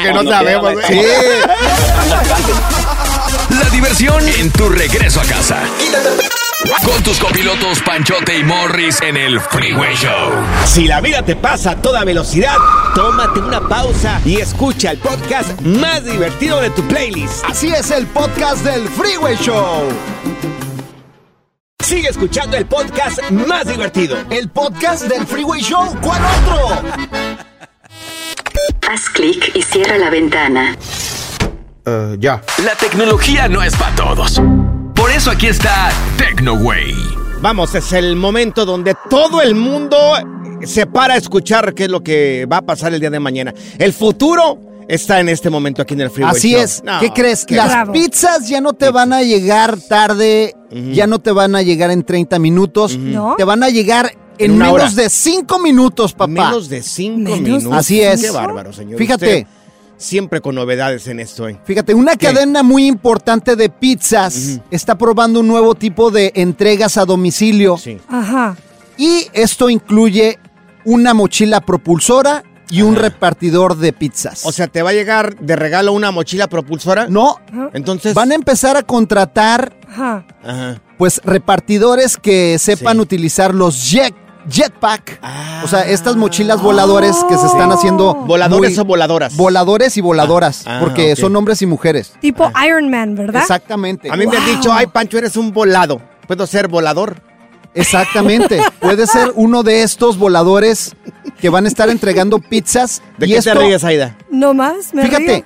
que 0.01 0.13
no 0.13 0.23
sabemos. 0.23 0.73
¿eh? 0.73 0.77
Sí. 0.87 1.01
diversión 3.73 4.23
en 4.39 4.51
tu 4.51 4.69
regreso 4.69 5.19
a 5.19 5.25
casa. 5.25 5.57
Con 6.63 7.03
tus 7.03 7.19
copilotos 7.19 7.81
Panchote 7.81 8.37
y 8.37 8.43
Morris 8.43 9.01
en 9.01 9.17
el 9.17 9.39
Freeway 9.39 9.95
Show. 9.95 10.31
Si 10.65 10.87
la 10.87 11.01
vida 11.01 11.21
te 11.21 11.35
pasa 11.35 11.71
a 11.71 11.75
toda 11.81 12.05
velocidad, 12.05 12.55
tómate 12.95 13.39
una 13.41 13.67
pausa 13.67 14.21
y 14.23 14.37
escucha 14.37 14.91
el 14.91 14.97
podcast 14.97 15.59
más 15.61 16.05
divertido 16.05 16.61
de 16.61 16.69
tu 16.69 16.81
playlist. 16.87 17.43
Así 17.45 17.67
es 17.67 17.91
el 17.91 18.07
podcast 18.07 18.63
del 18.63 18.87
Freeway 18.87 19.35
Show. 19.37 19.89
Sigue 21.83 22.07
escuchando 22.07 22.55
el 22.55 22.65
podcast 22.65 23.19
más 23.29 23.67
divertido. 23.67 24.17
El 24.29 24.49
podcast 24.49 25.03
del 25.03 25.27
Freeway 25.27 25.61
Show. 25.61 25.95
¿Cuál 26.01 26.21
otro? 26.23 26.81
Haz 28.89 29.09
clic 29.09 29.51
y 29.53 29.61
cierra 29.61 29.97
la 29.97 30.09
ventana. 30.09 30.77
ya. 32.19 32.41
La 32.63 32.75
tecnología 32.75 33.49
no 33.49 33.61
es 33.61 33.75
para 33.75 33.95
todos. 33.95 34.41
Eso 35.15 35.31
aquí 35.31 35.47
está 35.47 35.91
TecnoWay. 36.17 36.93
Vamos, 37.41 37.75
es 37.75 37.91
el 37.93 38.15
momento 38.15 38.65
donde 38.65 38.95
todo 39.09 39.41
el 39.41 39.53
mundo 39.55 39.97
se 40.65 40.85
para 40.87 41.13
a 41.13 41.17
escuchar 41.17 41.73
qué 41.73 41.83
es 41.85 41.89
lo 41.89 42.01
que 42.01 42.47
va 42.51 42.57
a 42.57 42.61
pasar 42.61 42.93
el 42.93 42.99
día 42.99 43.09
de 43.09 43.19
mañana. 43.19 43.53
El 43.77 43.93
futuro 43.93 44.59
está 44.87 45.19
en 45.19 45.29
este 45.29 45.49
momento 45.49 45.81
aquí 45.81 45.93
en 45.93 46.01
el 46.01 46.09
Freeway 46.09 46.35
Así 46.35 46.51
Show. 46.53 46.61
es. 46.61 46.83
No, 46.83 46.99
¿Qué 46.99 47.11
crees? 47.11 47.45
qué 47.45 47.55
Las 47.55 47.67
bravo. 47.69 47.93
pizzas 47.93 48.47
ya 48.47 48.59
no 48.61 48.73
te 48.73 48.89
van 48.89 49.13
a 49.13 49.21
llegar 49.21 49.77
tarde, 49.77 50.55
ya 50.71 51.05
no 51.05 51.19
te 51.19 51.31
van 51.31 51.55
a 51.55 51.61
llegar 51.61 51.91
en 51.91 52.03
30 52.03 52.39
minutos, 52.39 52.97
¿No? 52.97 53.35
te 53.37 53.43
van 53.43 53.61
a 53.63 53.69
llegar 53.69 54.11
en, 54.39 54.57
menos 54.57 54.73
hora. 54.73 54.89
de 54.89 55.09
5 55.09 55.59
minutos, 55.59 56.13
papá. 56.13 56.27
Menos 56.27 56.69
de 56.69 56.81
cinco 56.81 57.19
Menos 57.19 57.37
de 57.39 57.43
minutos. 57.43 57.73
Así 57.73 58.01
es. 58.01 58.21
Qué 58.21 58.31
bárbaro, 58.31 58.73
señor. 58.73 58.97
Fíjate. 58.97 59.39
Usted 59.41 59.62
siempre 59.97 60.41
con 60.41 60.55
novedades 60.55 61.07
en 61.07 61.19
esto, 61.19 61.47
¿eh? 61.47 61.59
Fíjate, 61.65 61.93
una 61.93 62.15
¿Qué? 62.15 62.27
cadena 62.27 62.63
muy 62.63 62.85
importante 62.87 63.55
de 63.55 63.69
pizzas 63.69 64.59
está 64.71 64.97
probando 64.97 65.39
un 65.39 65.47
nuevo 65.47 65.75
tipo 65.75 66.11
de 66.11 66.31
entregas 66.35 66.97
a 66.97 67.05
domicilio 67.05 67.77
Sí. 67.77 67.97
Ajá. 68.09 68.55
y 68.97 69.27
esto 69.33 69.69
incluye 69.69 70.39
una 70.85 71.13
mochila 71.13 71.61
propulsora 71.61 72.43
y 72.69 72.81
un 72.81 72.95
repartidor 72.95 73.77
de 73.77 73.93
pizzas. 73.93 74.45
O 74.45 74.51
sea, 74.51 74.67
¿te 74.67 74.81
va 74.81 74.89
a 74.89 74.93
llegar 74.93 75.37
de 75.39 75.55
regalo 75.55 75.93
una 75.93 76.11
mochila 76.11 76.47
propulsora? 76.47 77.07
no, 77.07 77.39
Entonces. 77.73 78.13
van 78.15 78.31
a 78.31 78.35
empezar 78.35 78.75
a 78.77 78.81
contratar 78.83 79.77
Ajá. 79.87 80.25
Ajá. 80.43 80.81
pues 80.97 81.21
repartidores 81.23 82.17
que 82.17 82.57
sepan 82.59 82.95
Sí. 82.97 83.01
utilizar 83.01 83.53
los 83.53 83.89
jet 83.91 84.13
jetpack. 84.49 85.19
Ah. 85.21 85.61
O 85.63 85.67
sea, 85.67 85.81
estas 85.87 86.15
mochilas 86.15 86.61
voladores 86.61 87.15
que 87.29 87.37
se 87.37 87.45
están 87.47 87.71
haciendo 87.71 88.13
¿Voladores 88.15 88.71
muy- 88.71 88.79
o 88.81 88.85
voladoras? 88.85 89.35
voladores 89.35 89.97
y 89.97 90.01
voladoras, 90.01 90.63
Ah, 90.65 90.77
porque 90.81 91.15
son 91.15 91.35
hombres 91.35 91.61
y 91.61 91.65
mujeres. 91.65 92.13
Tipo 92.19 92.51
Iron 92.65 92.89
Man, 92.89 93.15
¿verdad? 93.15 93.41
Exactamente. 93.41 94.11
A 94.11 94.15
mí 94.15 94.27
me 94.27 94.37
han 94.37 94.45
dicho, 94.45 94.71
ay, 94.73 94.87
Pancho, 94.87 95.17
eres 95.17 95.37
un 95.37 95.51
volado. 95.51 96.01
¿Puedo 96.27 96.45
ser 96.47 96.67
volador? 96.67 97.21
Exactamente. 97.73 98.61
Puede 98.79 99.07
ser 99.07 99.31
uno 99.35 99.63
de 99.63 99.83
estos 99.83 100.17
voladores 100.17 100.95
que 101.39 101.49
van 101.49 101.65
a 101.65 101.67
estar 101.67 101.89
entregando 101.89 102.39
pizzas. 102.39 103.01
¿De 103.17 103.25
y 103.25 103.31
qué 103.31 103.37
esto, 103.37 103.53
te 103.53 103.59
ríes, 103.59 103.83
Aida? 103.83 104.15
No 104.29 104.53
más, 104.53 104.93
me 104.93 105.03
Fíjate, 105.03 105.43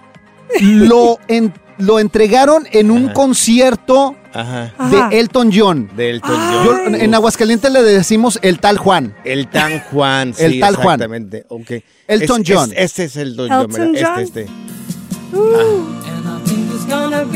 río. 0.60 0.86
lo, 0.86 1.20
en- 1.28 1.54
lo 1.80 2.00
entregaron 2.00 2.68
en 2.72 2.92
un 2.92 3.06
Ajá. 3.06 3.14
concierto 3.14 4.16
Ajá. 4.34 4.74
De 5.10 5.20
Elton 5.20 5.52
John. 5.54 5.90
Del 5.96 6.16
Elton 6.16 6.36
Ay. 6.40 6.66
Yo- 6.66 6.74
John. 6.84 6.96
en 6.96 7.16
Aguascalientes 7.16 7.72
le 7.72 7.82
decimos 7.84 8.40
el 8.42 8.60
tal 8.60 8.78
Juan. 8.78 9.16
El 9.24 9.48
Tan 9.48 9.80
Juan. 9.92 10.34
El 10.38 10.54
sí, 10.54 10.60
tal 10.60 10.76
Juan. 10.76 10.96
Exactamente. 11.02 11.46
ok. 11.50 11.72
Elton 12.08 12.42
Es- 12.42 12.50
es- 12.50 12.56
John. 12.58 12.74
este 12.76 13.04
es 13.06 13.16
el 13.18 13.30
Elton 13.32 13.50
John. 13.50 13.96
John. 14.00 14.20
Este, 14.20 14.42
este. 14.44 14.48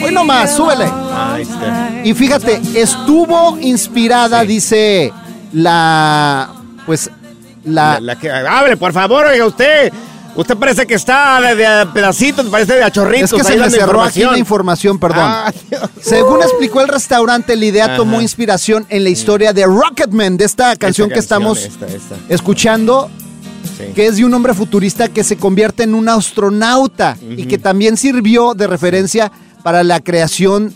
Hoy 0.04 0.14
nomás, 0.14 0.56
súbele. 0.56 0.86
Ahí 1.14 1.42
está. 1.44 1.92
Y 2.04 2.14
fíjate, 2.14 2.62
estuvo 2.76 3.58
inspirada, 3.60 4.44
dice 4.44 5.12
la. 5.54 6.50
Pues 6.86 7.10
la. 7.66 7.94
La, 7.96 8.00
la 8.00 8.16
que, 8.18 8.32
abre, 8.32 8.78
por 8.78 8.94
favor, 8.94 9.26
oiga 9.26 9.46
usted. 9.46 9.92
Usted 10.36 10.56
parece 10.58 10.88
que 10.88 10.94
está 10.94 11.42
de, 11.42 11.56
de 11.56 11.86
pedacitos, 11.88 12.46
parece 12.48 12.76
de 12.76 12.84
a 12.84 12.92
chorritos. 12.92 13.34
es 13.34 13.38
que 13.38 13.44
se 13.44 13.54
me 13.56 13.60
dando 13.60 13.76
cerró 13.78 14.02
aquí 14.02 14.22
la 14.24 14.38
información, 14.38 14.98
perdón. 14.98 15.26
Ah. 15.26 15.54
Según 16.02 16.42
explicó 16.42 16.80
el 16.82 16.88
restaurante, 16.88 17.56
la 17.56 17.66
idea 17.66 17.86
Ajá. 17.86 17.96
tomó 17.98 18.22
inspiración 18.22 18.86
en 18.90 19.04
la 19.04 19.10
historia 19.10 19.52
de 19.52 19.66
Rocketman, 19.66 20.38
de 20.38 20.46
esta 20.46 20.76
canción 20.78 21.08
Esta 21.10 21.14
que 21.16 21.20
estamos 21.20 21.60
esta, 21.66 21.86
esta. 21.88 22.16
escuchando, 22.30 23.10
Sí. 23.78 23.94
que 23.94 24.08
es 24.08 24.16
de 24.18 24.26
un 24.26 24.34
hombre 24.34 24.54
futurista 24.56 25.08
que 25.10 25.24
se 25.24 25.36
convierte 25.38 25.84
en 25.84 25.94
un 25.96 26.08
astronauta 26.10 27.18
y 27.38 27.46
que 27.46 27.58
también 27.58 27.96
sirvió 27.98 28.54
de 28.56 28.66
referencia 28.68 29.32
para 29.64 29.84
la 29.84 30.00
creación 30.00 30.74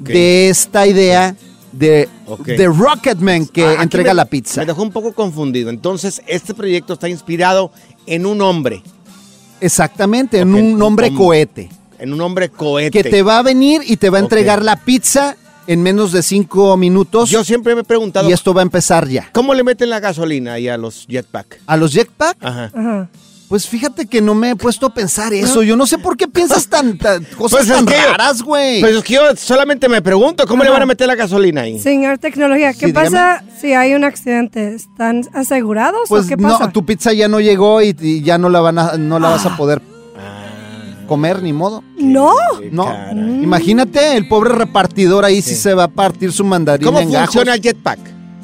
de 0.00 0.48
esta 0.50 0.86
idea 0.86 1.34
de, 1.72 2.08
Ok. 2.26 2.44
de 2.46 2.66
Rocketman 2.66 3.46
que 3.46 3.64
Ah, 3.64 3.82
entrega 3.82 4.10
me- 4.12 4.16
la 4.16 4.24
pizza. 4.26 4.60
Me 4.60 4.66
dejó 4.66 4.82
un 4.82 4.90
poco 4.90 5.12
confundido. 5.12 5.70
Entonces, 5.70 6.20
este 6.26 6.52
proyecto 6.54 6.92
está 6.94 7.08
inspirado 7.08 7.70
en 8.06 8.26
un 8.26 8.40
hombre, 8.42 8.82
Exactamente, 9.60 10.38
en 10.40 10.54
un 10.54 10.82
hombre 10.82 11.08
un- 11.10 11.16
cohete. 11.16 11.68
en 11.98 12.12
un 12.12 12.20
hombre 12.20 12.48
cohete. 12.50 13.02
Que 13.02 13.08
te 13.10 13.22
va 13.22 13.38
a 13.38 13.42
venir 13.42 13.82
y 13.86 13.96
te 13.96 14.10
va 14.10 14.18
a 14.18 14.20
entregar 14.20 14.62
la 14.62 14.76
pizza 14.76 15.36
en 15.66 15.82
menos 15.82 16.12
de 16.12 16.22
cinco 16.22 16.76
minutos. 16.76 17.30
Yo 17.30 17.42
siempre 17.42 17.74
me 17.74 17.80
he 17.80 17.84
preguntado, 17.84 18.28
y 18.28 18.32
esto 18.32 18.54
va 18.54 18.60
a 18.60 18.62
empezar 18.62 19.08
ya. 19.08 19.28
¿cómo 19.32 19.54
le 19.54 19.64
meten 19.64 19.90
la 19.90 19.98
gasolina 20.00 20.54
ahí 20.54 20.68
a 20.68 20.76
los 20.76 21.06
jetpack? 21.08 21.60
A 21.66 21.76
los 21.76 21.92
jetpack, 21.92 22.36
Ajá. 22.40 22.70
Ajá. 22.74 23.08
Pues 23.48 23.68
fíjate 23.68 24.06
que 24.06 24.20
no 24.20 24.34
me 24.34 24.50
he 24.50 24.56
puesto 24.56 24.86
a 24.86 24.94
pensar 24.94 25.32
eso. 25.32 25.62
Yo 25.62 25.76
no 25.76 25.86
sé 25.86 25.98
por 25.98 26.16
qué 26.16 26.26
piensas 26.28 26.66
tan, 26.68 26.98
tan- 26.98 27.24
cosas 27.38 27.66
Pues 27.66 27.70
es 27.70 27.76
tan 27.76 27.86
raras, 27.86 28.42
güey. 28.42 28.80
Pues 28.80 28.96
es 28.96 29.04
que 29.04 29.14
yo 29.14 29.22
solamente 29.36 29.88
me 29.88 30.02
pregunto, 30.02 30.46
¿cómo 30.46 30.64
le 30.64 30.70
van 30.70 30.82
a 30.82 30.86
meter 30.86 31.06
la 31.06 31.14
gasolina 31.14 31.62
ahí? 31.62 31.78
Señor 31.78 32.18
Tecnología, 32.18 32.72
¿qué 32.74 32.86
Sí, 32.86 32.92
pasa 32.92 33.44
si 33.60 33.72
hay 33.72 33.94
un 33.94 34.04
accidente? 34.04 34.74
¿Están 34.74 35.22
asegurados 35.32 36.08
Pues 36.08 36.24
o 36.24 36.28
qué 36.28 36.36
pasa? 36.36 36.66
no, 36.66 36.72
tu 36.72 36.84
pizza 36.84 37.12
ya 37.12 37.28
no 37.28 37.40
llegó 37.40 37.82
y, 37.82 37.96
y 38.00 38.22
ya 38.22 38.38
no 38.38 38.48
la 38.48 38.60
van 38.60 38.78
a, 38.78 38.96
no 38.96 39.18
la 39.18 39.28
vas 39.30 39.46
a 39.46 39.56
poder 39.56 39.80
comer 41.06 41.40
ni 41.42 41.52
modo. 41.52 41.84
No. 41.98 42.32
No, 42.72 42.86
caray. 42.86 43.42
imagínate 43.44 44.16
el 44.16 44.26
pobre 44.26 44.54
repartidor 44.54 45.24
ahí 45.24 45.40
sí, 45.40 45.50
Sí. 45.50 45.56
se 45.62 45.74
va 45.74 45.84
a 45.84 45.88
partir 45.88 46.32
su 46.32 46.42
mandarina 46.44 46.84
¿Cómo 46.86 46.98
en 47.00 47.12
gajos. 47.12 47.26
funciona 47.34 47.54
el 47.54 47.60
jetpack? 47.62 47.98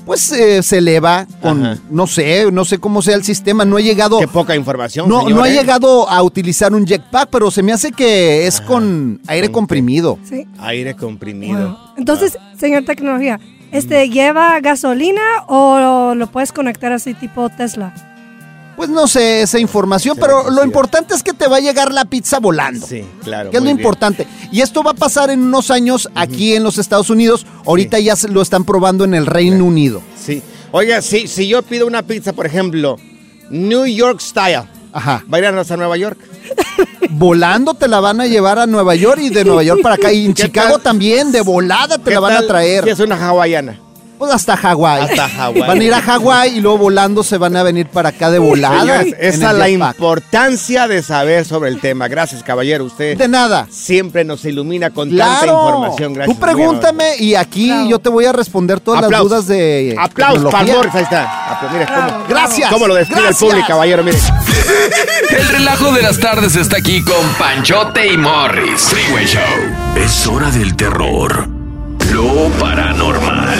Pues 0.04 0.32
eh, 0.32 0.62
se 0.64 0.78
eleva 0.78 1.26
con, 1.40 1.64
Ajá. 1.64 1.78
no 1.88 2.06
sé, 2.08 2.50
no 2.50 2.64
sé 2.64 2.78
cómo 2.78 3.02
sea 3.02 3.14
el 3.14 3.22
sistema. 3.22 3.64
No 3.64 3.78
he 3.78 3.84
llegado, 3.84 4.18
Qué 4.18 4.26
poca 4.26 4.56
información, 4.56 5.08
no, 5.08 5.20
señor, 5.22 5.38
no 5.38 5.44
he 5.46 5.50
¿eh? 5.50 5.54
llegado 5.54 6.08
a 6.10 6.22
utilizar 6.22 6.72
un 6.74 6.84
jetpack, 6.86 7.28
pero 7.30 7.50
se 7.52 7.62
me 7.62 7.72
hace 7.72 7.92
que 7.92 8.46
es 8.46 8.60
con 8.60 9.20
aire 9.28 9.46
Con- 9.48 9.52
comprimido. 9.62 10.18
Sí. 10.28 10.46
Aire 10.58 10.94
comprimido. 10.96 11.68
Wow. 11.68 11.78
Entonces, 11.98 12.36
señor 12.58 12.84
Tecnología, 12.84 13.38
¿este 13.70 14.08
lleva 14.10 14.58
gasolina 14.60 15.22
o 15.46 16.14
lo 16.16 16.26
puedes 16.26 16.52
conectar 16.52 16.92
así 16.92 17.14
tipo 17.14 17.48
Tesla? 17.50 17.94
Pues 18.82 18.90
no 18.90 19.06
sé 19.06 19.42
esa 19.42 19.60
información, 19.60 20.16
pero 20.20 20.50
lo 20.50 20.62
sí. 20.62 20.66
importante 20.66 21.14
es 21.14 21.22
que 21.22 21.32
te 21.32 21.46
va 21.46 21.58
a 21.58 21.60
llegar 21.60 21.92
la 21.92 22.04
pizza 22.04 22.40
volando. 22.40 22.84
Sí, 22.84 23.04
claro. 23.22 23.48
Que 23.52 23.58
es 23.58 23.62
lo 23.62 23.66
bien. 23.66 23.76
importante. 23.78 24.26
Y 24.50 24.60
esto 24.60 24.82
va 24.82 24.90
a 24.90 24.94
pasar 24.94 25.30
en 25.30 25.40
unos 25.40 25.70
años 25.70 26.08
aquí 26.16 26.56
en 26.56 26.64
los 26.64 26.78
Estados 26.78 27.08
Unidos. 27.08 27.46
Ahorita 27.64 28.00
ya 28.00 28.16
se 28.16 28.26
lo 28.26 28.42
están 28.42 28.64
probando 28.64 29.04
en 29.04 29.14
el 29.14 29.26
Reino 29.26 29.64
Unido. 29.64 30.02
Sí. 30.20 30.42
Oiga, 30.72 31.00
si, 31.00 31.28
si 31.28 31.46
yo 31.46 31.62
pido 31.62 31.86
una 31.86 32.02
pizza, 32.02 32.32
por 32.32 32.44
ejemplo, 32.44 32.96
New 33.50 33.86
York 33.86 34.18
Style, 34.18 34.64
Ajá. 34.92 35.22
¿va 35.32 35.36
a 35.36 35.40
ir 35.40 35.46
hasta 35.46 35.76
Nueva 35.76 35.96
York? 35.96 36.18
Volando 37.10 37.74
te 37.74 37.86
la 37.86 38.00
van 38.00 38.20
a 38.20 38.26
llevar 38.26 38.58
a 38.58 38.66
Nueva 38.66 38.96
York 38.96 39.20
y 39.22 39.30
de 39.30 39.44
Nueva 39.44 39.62
York 39.62 39.80
para 39.80 39.94
acá. 39.94 40.12
Y 40.12 40.26
en 40.26 40.34
¿Qué 40.34 40.42
Chicago 40.42 40.72
tal? 40.72 40.82
también, 40.82 41.30
de 41.30 41.42
volada 41.42 41.98
te 41.98 42.04
¿Qué 42.04 42.14
la 42.14 42.18
van 42.20 42.36
a 42.36 42.46
traer. 42.48 42.82
Si 42.82 42.90
es 42.90 42.98
una 42.98 43.14
hawaiana. 43.14 43.78
Pues 44.22 44.34
hasta 44.34 44.56
Hawái. 44.56 45.02
Hasta 45.02 45.28
Hawái. 45.28 45.60
Van 45.62 45.80
a 45.80 45.82
ir 45.82 45.92
a 45.92 46.00
Hawái 46.00 46.58
y 46.58 46.60
luego 46.60 46.78
volando 46.78 47.24
se 47.24 47.38
van 47.38 47.56
a 47.56 47.64
venir 47.64 47.88
para 47.88 48.10
acá 48.10 48.30
de 48.30 48.38
volada. 48.38 48.78
Señores, 48.78 49.16
esa 49.18 49.50
es 49.50 49.58
la 49.58 49.66
jetpack. 49.66 49.94
importancia 49.96 50.86
de 50.86 51.02
saber 51.02 51.44
sobre 51.44 51.70
el 51.70 51.80
tema. 51.80 52.06
Gracias, 52.06 52.44
caballero. 52.44 52.84
Usted 52.84 53.18
De 53.18 53.26
nada. 53.26 53.66
siempre 53.68 54.22
nos 54.22 54.44
ilumina 54.44 54.90
con 54.90 55.08
tanta 55.08 55.40
Claro. 55.40 55.58
información. 55.66 56.14
Gracias. 56.14 56.36
Tú 56.36 56.40
pregúntame 56.40 57.16
y 57.18 57.34
aquí 57.34 57.66
Claro. 57.66 57.88
yo 57.88 57.98
te 57.98 58.10
voy 58.10 58.24
a 58.26 58.32
responder 58.32 58.78
todas 58.78 59.02
Aplausos. 59.02 59.30
las 59.32 59.46
dudas 59.46 59.46
de. 59.58 59.96
Aplausos 59.98 60.54
ahí 60.54 61.02
está. 61.02 61.50
Apla- 61.58 61.72
Mire, 61.72 61.84
Bravo, 61.86 62.12
cómo, 62.12 62.24
Gracias. 62.28 62.70
cómo 62.70 62.86
lo 62.86 62.94
describe 62.94 63.22
Gracias. 63.22 63.42
el 63.42 63.48
público, 63.48 63.66
caballero. 63.66 64.04
Mire. 64.04 64.18
El 65.30 65.48
relajo 65.48 65.90
de 65.92 66.02
las 66.02 66.20
tardes 66.20 66.54
está 66.54 66.76
aquí 66.76 67.02
con 67.02 67.26
Panchote 67.40 68.06
y 68.12 68.16
Morris. 68.16 68.82
Freeway 68.82 69.26
Show. 69.26 69.40
Es 69.96 70.26
hora 70.28 70.48
del 70.52 70.76
terror, 70.76 71.48
lo 72.12 72.48
paranormal 72.60 73.58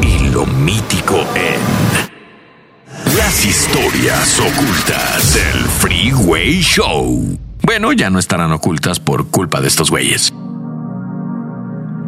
y 0.00 0.28
lo 0.30 0.44
mítico 0.46 1.24
en 1.34 3.16
las 3.16 3.44
historias 3.44 4.40
ocultas 4.40 5.34
del 5.34 5.64
Freeway 5.64 6.60
Show. 6.60 7.38
Bueno, 7.62 7.92
ya 7.92 8.10
no 8.10 8.18
estarán 8.18 8.50
ocultas 8.52 8.98
por 8.98 9.28
culpa 9.28 9.60
de 9.60 9.68
estos 9.68 9.90
güeyes. 9.90 10.32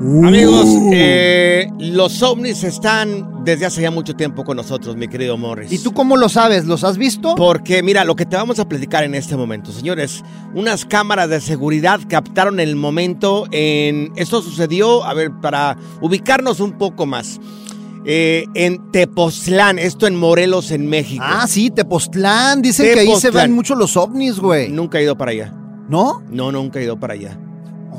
Amigos, 0.00 0.66
eh, 0.92 1.68
los 1.78 2.22
ovnis 2.22 2.62
están 2.64 3.44
desde 3.44 3.66
hace 3.66 3.82
ya 3.82 3.90
mucho 3.90 4.14
tiempo 4.14 4.44
con 4.44 4.56
nosotros, 4.56 4.96
mi 4.96 5.08
querido 5.08 5.36
Morris. 5.38 5.72
¿Y 5.72 5.78
tú 5.78 5.92
cómo 5.92 6.16
lo 6.16 6.28
sabes? 6.28 6.66
¿Los 6.66 6.84
has 6.84 6.98
visto? 6.98 7.34
Porque 7.36 7.82
mira, 7.82 8.04
lo 8.04 8.16
que 8.16 8.26
te 8.26 8.36
vamos 8.36 8.58
a 8.58 8.68
platicar 8.68 9.04
en 9.04 9.14
este 9.14 9.36
momento, 9.36 9.72
señores, 9.72 10.22
unas 10.54 10.84
cámaras 10.84 11.30
de 11.30 11.40
seguridad 11.40 12.00
captaron 12.08 12.60
el 12.60 12.76
momento 12.76 13.46
en... 13.50 14.12
Esto 14.16 14.42
sucedió, 14.42 15.04
a 15.04 15.14
ver, 15.14 15.30
para 15.40 15.76
ubicarnos 16.00 16.60
un 16.60 16.72
poco 16.72 17.06
más. 17.06 17.40
eh, 18.04 18.44
en 18.54 18.90
Tepoztlán, 18.90 19.78
esto 19.78 20.06
en 20.06 20.16
Morelos, 20.16 20.70
en 20.70 20.88
México. 20.88 21.24
Ah, 21.26 21.46
sí, 21.46 21.70
Tepoztlán. 21.70 22.60
Dicen 22.62 22.92
que 22.92 23.00
ahí 23.00 23.16
se 23.16 23.30
ven 23.30 23.52
mucho 23.52 23.74
los 23.74 23.96
ovnis, 23.96 24.38
güey. 24.38 24.68
Nunca 24.70 24.98
he 24.98 25.04
ido 25.04 25.16
para 25.16 25.30
allá. 25.30 25.54
¿No? 25.88 26.22
No, 26.30 26.52
nunca 26.52 26.80
he 26.80 26.84
ido 26.84 26.98
para 26.98 27.14
allá. 27.14 27.38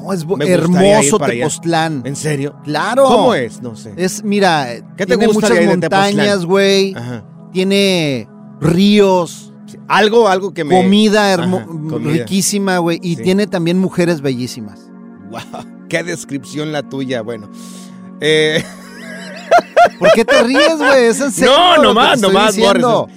No, 0.05 0.13
es 0.13 0.25
Me 0.25 0.47
hermoso. 0.50 1.19
Tepoztlán. 1.19 2.01
¿En 2.05 2.15
serio? 2.15 2.55
Claro. 2.63 3.05
¿Cómo 3.05 3.33
es? 3.33 3.62
No 3.62 3.75
sé. 3.75 3.93
Es, 3.97 4.24
mira, 4.24 4.67
¿Qué 4.97 5.05
te 5.05 5.17
tiene 5.17 5.25
gusta 5.27 5.47
muchas 5.47 5.50
de 5.51 5.59
ahí 5.59 5.65
de 5.65 5.77
Tepoztlán? 5.77 6.01
montañas, 6.15 6.45
güey. 6.45 6.93
Ajá. 6.95 7.25
Tiene 7.51 8.27
ríos, 8.62 9.51
Sí, 9.67 9.77
Algo, 9.88 10.27
algo 10.27 10.53
que 10.53 10.63
me... 10.63 10.75
comida 10.79 11.31
hermo- 11.33 11.57
Ajá, 11.57 11.65
comida. 11.89 12.12
riquísima, 12.12 12.77
güey. 12.77 13.00
Y 13.01 13.15
Sí. 13.15 13.24
tiene 13.24 13.47
también 13.47 13.79
mujeres 13.79 14.21
bellísimas. 14.21 14.79
Wow, 15.31 15.41
qué 15.89 16.03
descripción 16.03 16.71
la 16.71 16.83
tuya. 16.83 17.21
Bueno. 17.24 17.50
Eh, 18.21 18.63
¿Por 20.00 20.12
qué 20.12 20.24
te 20.24 20.43
ríes, 20.43 20.77
güey? 20.77 21.05
Es 21.05 21.19
en 21.19 21.31
serio. 21.31 21.51
no, 21.57 21.75
lo 21.77 21.81
que 21.81 21.88
nomás, 21.88 22.15
estoy 22.15 22.33
nomás, 22.33 22.55
diciendo. 22.55 23.07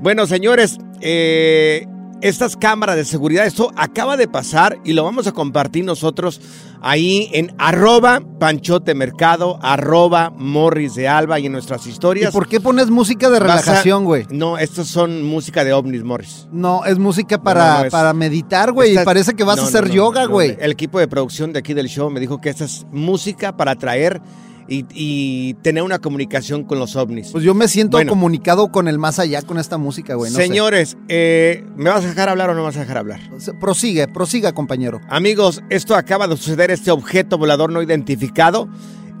Bueno, 0.00 0.26
señores, 0.26 0.76
eh, 1.00 1.86
estas 2.24 2.56
cámaras 2.56 2.96
de 2.96 3.04
seguridad, 3.04 3.44
esto 3.44 3.70
acaba 3.76 4.16
de 4.16 4.26
pasar 4.26 4.78
y 4.82 4.94
lo 4.94 5.04
vamos 5.04 5.26
a 5.26 5.32
compartir 5.32 5.84
nosotros 5.84 6.40
ahí 6.80 7.28
en 7.34 7.54
arroba 7.58 8.22
panchote 8.40 8.94
mercado, 8.94 9.58
arroba 9.60 10.30
morris 10.34 10.94
de 10.94 11.06
alba 11.06 11.38
y 11.38 11.44
en 11.46 11.52
nuestras 11.52 11.86
¿Y 11.86 11.90
historias. 11.90 12.32
por 12.32 12.48
qué 12.48 12.60
pones 12.62 12.88
música 12.88 13.28
de 13.28 13.40
relajación, 13.40 14.04
güey? 14.04 14.24
No, 14.30 14.56
estos 14.56 14.88
son 14.88 15.22
música 15.22 15.64
de 15.64 15.74
ovnis, 15.74 16.02
Morris. 16.02 16.48
No, 16.50 16.86
es 16.86 16.98
música 16.98 17.42
para, 17.42 17.72
No, 17.74 17.78
no, 17.80 17.84
es- 17.84 17.92
para 17.92 18.14
meditar, 18.14 18.72
güey. 18.72 18.98
Y 18.98 19.04
parece 19.04 19.34
que 19.34 19.44
vas 19.44 19.58
no, 19.58 19.64
a 19.64 19.66
hacer 19.66 19.90
yoga, 19.90 20.24
güey. 20.24 20.56
El 20.58 20.72
equipo 20.72 20.98
de 20.98 21.06
producción 21.08 21.52
de 21.52 21.58
aquí 21.58 21.74
del 21.74 21.88
show 21.88 22.08
me 22.08 22.20
dijo 22.20 22.40
que 22.40 22.48
esta 22.48 22.64
es 22.64 22.86
música 22.90 23.54
para 23.54 23.72
atraer 23.72 24.22
y, 24.68 24.84
y 24.94 25.54
tener 25.62 25.82
una 25.82 25.98
comunicación 25.98 26.64
con 26.64 26.78
los 26.78 26.96
ovnis. 26.96 27.30
Pues 27.32 27.44
yo 27.44 27.54
me 27.54 27.68
siento 27.68 27.96
Bueno. 27.98 28.10
comunicado 28.10 28.72
con 28.72 28.88
el 28.88 28.98
más 28.98 29.18
allá 29.18 29.42
con 29.42 29.58
esta 29.58 29.76
música, 29.78 30.14
güey. 30.14 30.30
No 30.32 30.36
sé. 30.38 30.46
Señores, 30.46 30.96
eh, 31.08 31.64
¿me 31.76 31.90
vas 31.90 32.04
a 32.04 32.08
dejar 32.08 32.28
hablar 32.28 32.50
o 32.50 32.54
no 32.54 32.60
me 32.60 32.66
vas 32.66 32.76
a 32.76 32.80
dejar 32.80 32.98
hablar? 32.98 33.20
Prosigue, 33.60 34.08
prosiga, 34.08 34.52
compañero. 34.52 35.00
Amigos, 35.08 35.62
esto 35.70 35.94
acaba 35.94 36.26
de 36.28 36.36
suceder, 36.36 36.70
este 36.70 36.90
objeto 36.90 37.38
volador 37.38 37.70
no 37.72 37.82
identificado. 37.82 38.68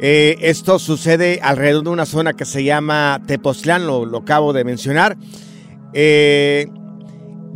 Eh, 0.00 0.36
esto 0.40 0.78
sucede 0.78 1.40
alrededor 1.42 1.84
de 1.84 1.90
una 1.90 2.04
zona 2.06 2.32
que 2.32 2.44
se 2.44 2.64
llama 2.64 3.20
Tepoztlán, 3.26 3.86
lo, 3.86 4.04
lo 4.06 4.18
acabo 4.18 4.52
de 4.52 4.64
mencionar. 4.64 5.16
Eh, 5.92 6.66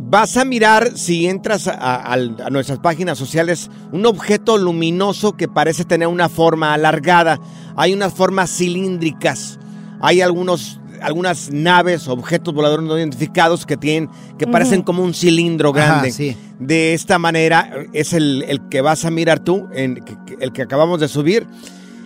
vas 0.01 0.37
a 0.37 0.45
mirar, 0.45 0.97
si 0.97 1.27
entras 1.27 1.67
a, 1.67 1.73
a- 1.73 1.95
al- 1.97 2.37
a 2.43 2.49
nuestras 2.49 2.79
páginas 2.79 3.17
sociales, 3.17 3.69
un 3.91 4.05
objeto 4.05 4.57
luminoso 4.57 5.33
que 5.33 5.47
parece 5.47 5.83
tener 5.83 6.07
una 6.07 6.29
forma 6.29 6.73
alargada. 6.73 7.39
Hay 7.81 7.93
unas 7.93 8.13
formas 8.13 8.49
cilíndricas. 8.51 9.57
Hay 10.01 10.19
algunos, 10.19 10.81
algunas 11.01 11.49
naves, 11.51 12.09
objetos 12.09 12.53
voladores 12.53 12.85
no 12.85 12.97
identificados 12.97 13.65
que 13.65 13.77
tienen, 13.77 14.09
que 14.37 14.45
parecen 14.47 14.81
como 14.81 15.01
un 15.01 15.13
cilindro 15.13 15.69
Ajá, 15.69 15.85
grande. 15.85 16.11
sí. 16.11 16.35
De 16.59 16.93
esta 16.93 17.17
manera 17.19 17.69
es 17.93 18.11
el, 18.11 18.43
el 18.49 18.67
que 18.67 18.81
vas 18.81 19.05
a 19.05 19.09
mirar 19.11 19.39
tú, 19.39 19.67
en- 19.73 20.03
el 20.41 20.51
que 20.51 20.61
acabamos 20.61 20.99
de 20.99 21.07
subir. 21.07 21.47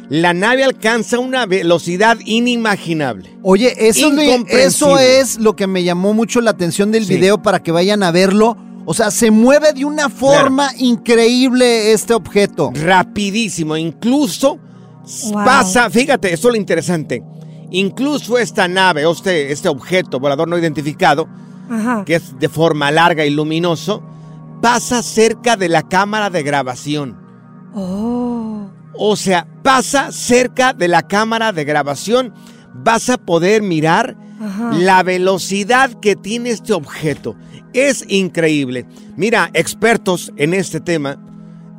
La 0.10 0.34
nave 0.34 0.64
alcanza 0.64 1.18
una 1.18 1.48
velocidad 1.48 2.18
inimaginable. 2.24 3.32
Oye, 3.42 3.74
eso, 3.88 4.10
es 4.10 4.14
lo- 4.14 4.22
Incomprensible. 4.22 4.66
eso 4.66 5.00
es 5.00 5.40
lo 5.40 5.56
que 5.56 5.66
me 5.66 5.84
llamó 5.84 6.14
mucho 6.14 6.40
la 6.42 6.52
atención 6.52 6.92
del 6.92 7.06
Sí. 7.06 7.16
video 7.16 7.42
para 7.42 7.64
que 7.64 7.72
vayan 7.72 8.04
a 8.04 8.12
verlo. 8.12 8.56
O 8.86 8.94
sea, 8.94 9.10
se 9.10 9.32
mueve 9.32 9.74
de 9.74 9.86
una 9.86 10.10
forma 10.10 10.70
increíble 10.78 11.94
este 11.94 12.14
objeto. 12.14 12.72
Rapidísimo. 12.76 13.78
Incluso 13.78 14.60
Wow. 15.32 15.46
pasa, 15.46 15.90
fíjate, 15.90 16.34
esto 16.34 16.48
es 16.48 16.54
lo 16.54 16.58
interesante. 16.60 17.24
Incluso 17.72 18.38
esta 18.38 18.68
nave, 18.68 19.06
o 19.06 19.12
este, 19.12 19.52
este 19.52 19.68
objeto 19.68 20.20
volador 20.20 20.48
no 20.48 20.58
identificado, 20.58 21.28
Ajá. 21.70 22.04
que 22.06 22.16
es 22.16 22.38
de 22.40 22.50
forma 22.50 22.92
larga 22.92 23.26
y 23.26 23.30
luminoso, 23.30 24.04
pasa 24.62 25.02
cerca 25.02 25.58
de 25.58 25.70
la 25.70 25.82
cámara 25.84 26.30
de 26.30 26.44
grabación. 26.44 27.18
Oh. 27.74 28.70
O 28.94 29.16
sea, 29.16 29.48
pasa 29.64 30.12
cerca 30.12 30.74
de 30.74 30.88
la 30.88 31.02
cámara 31.08 31.52
de 31.52 31.66
grabación. 31.66 32.34
Vas 32.76 33.10
a 33.10 33.18
poder 33.18 33.62
mirar 33.62 34.16
Ajá. 34.40 34.72
la 34.74 35.04
velocidad 35.04 35.92
que 36.00 36.16
tiene 36.16 36.52
este 36.52 36.74
objeto. 36.74 37.36
Es 37.74 38.06
increíble. 38.08 38.86
Mira, 39.18 39.50
expertos 39.54 40.32
en 40.38 40.54
este 40.54 40.80
tema 40.80 41.18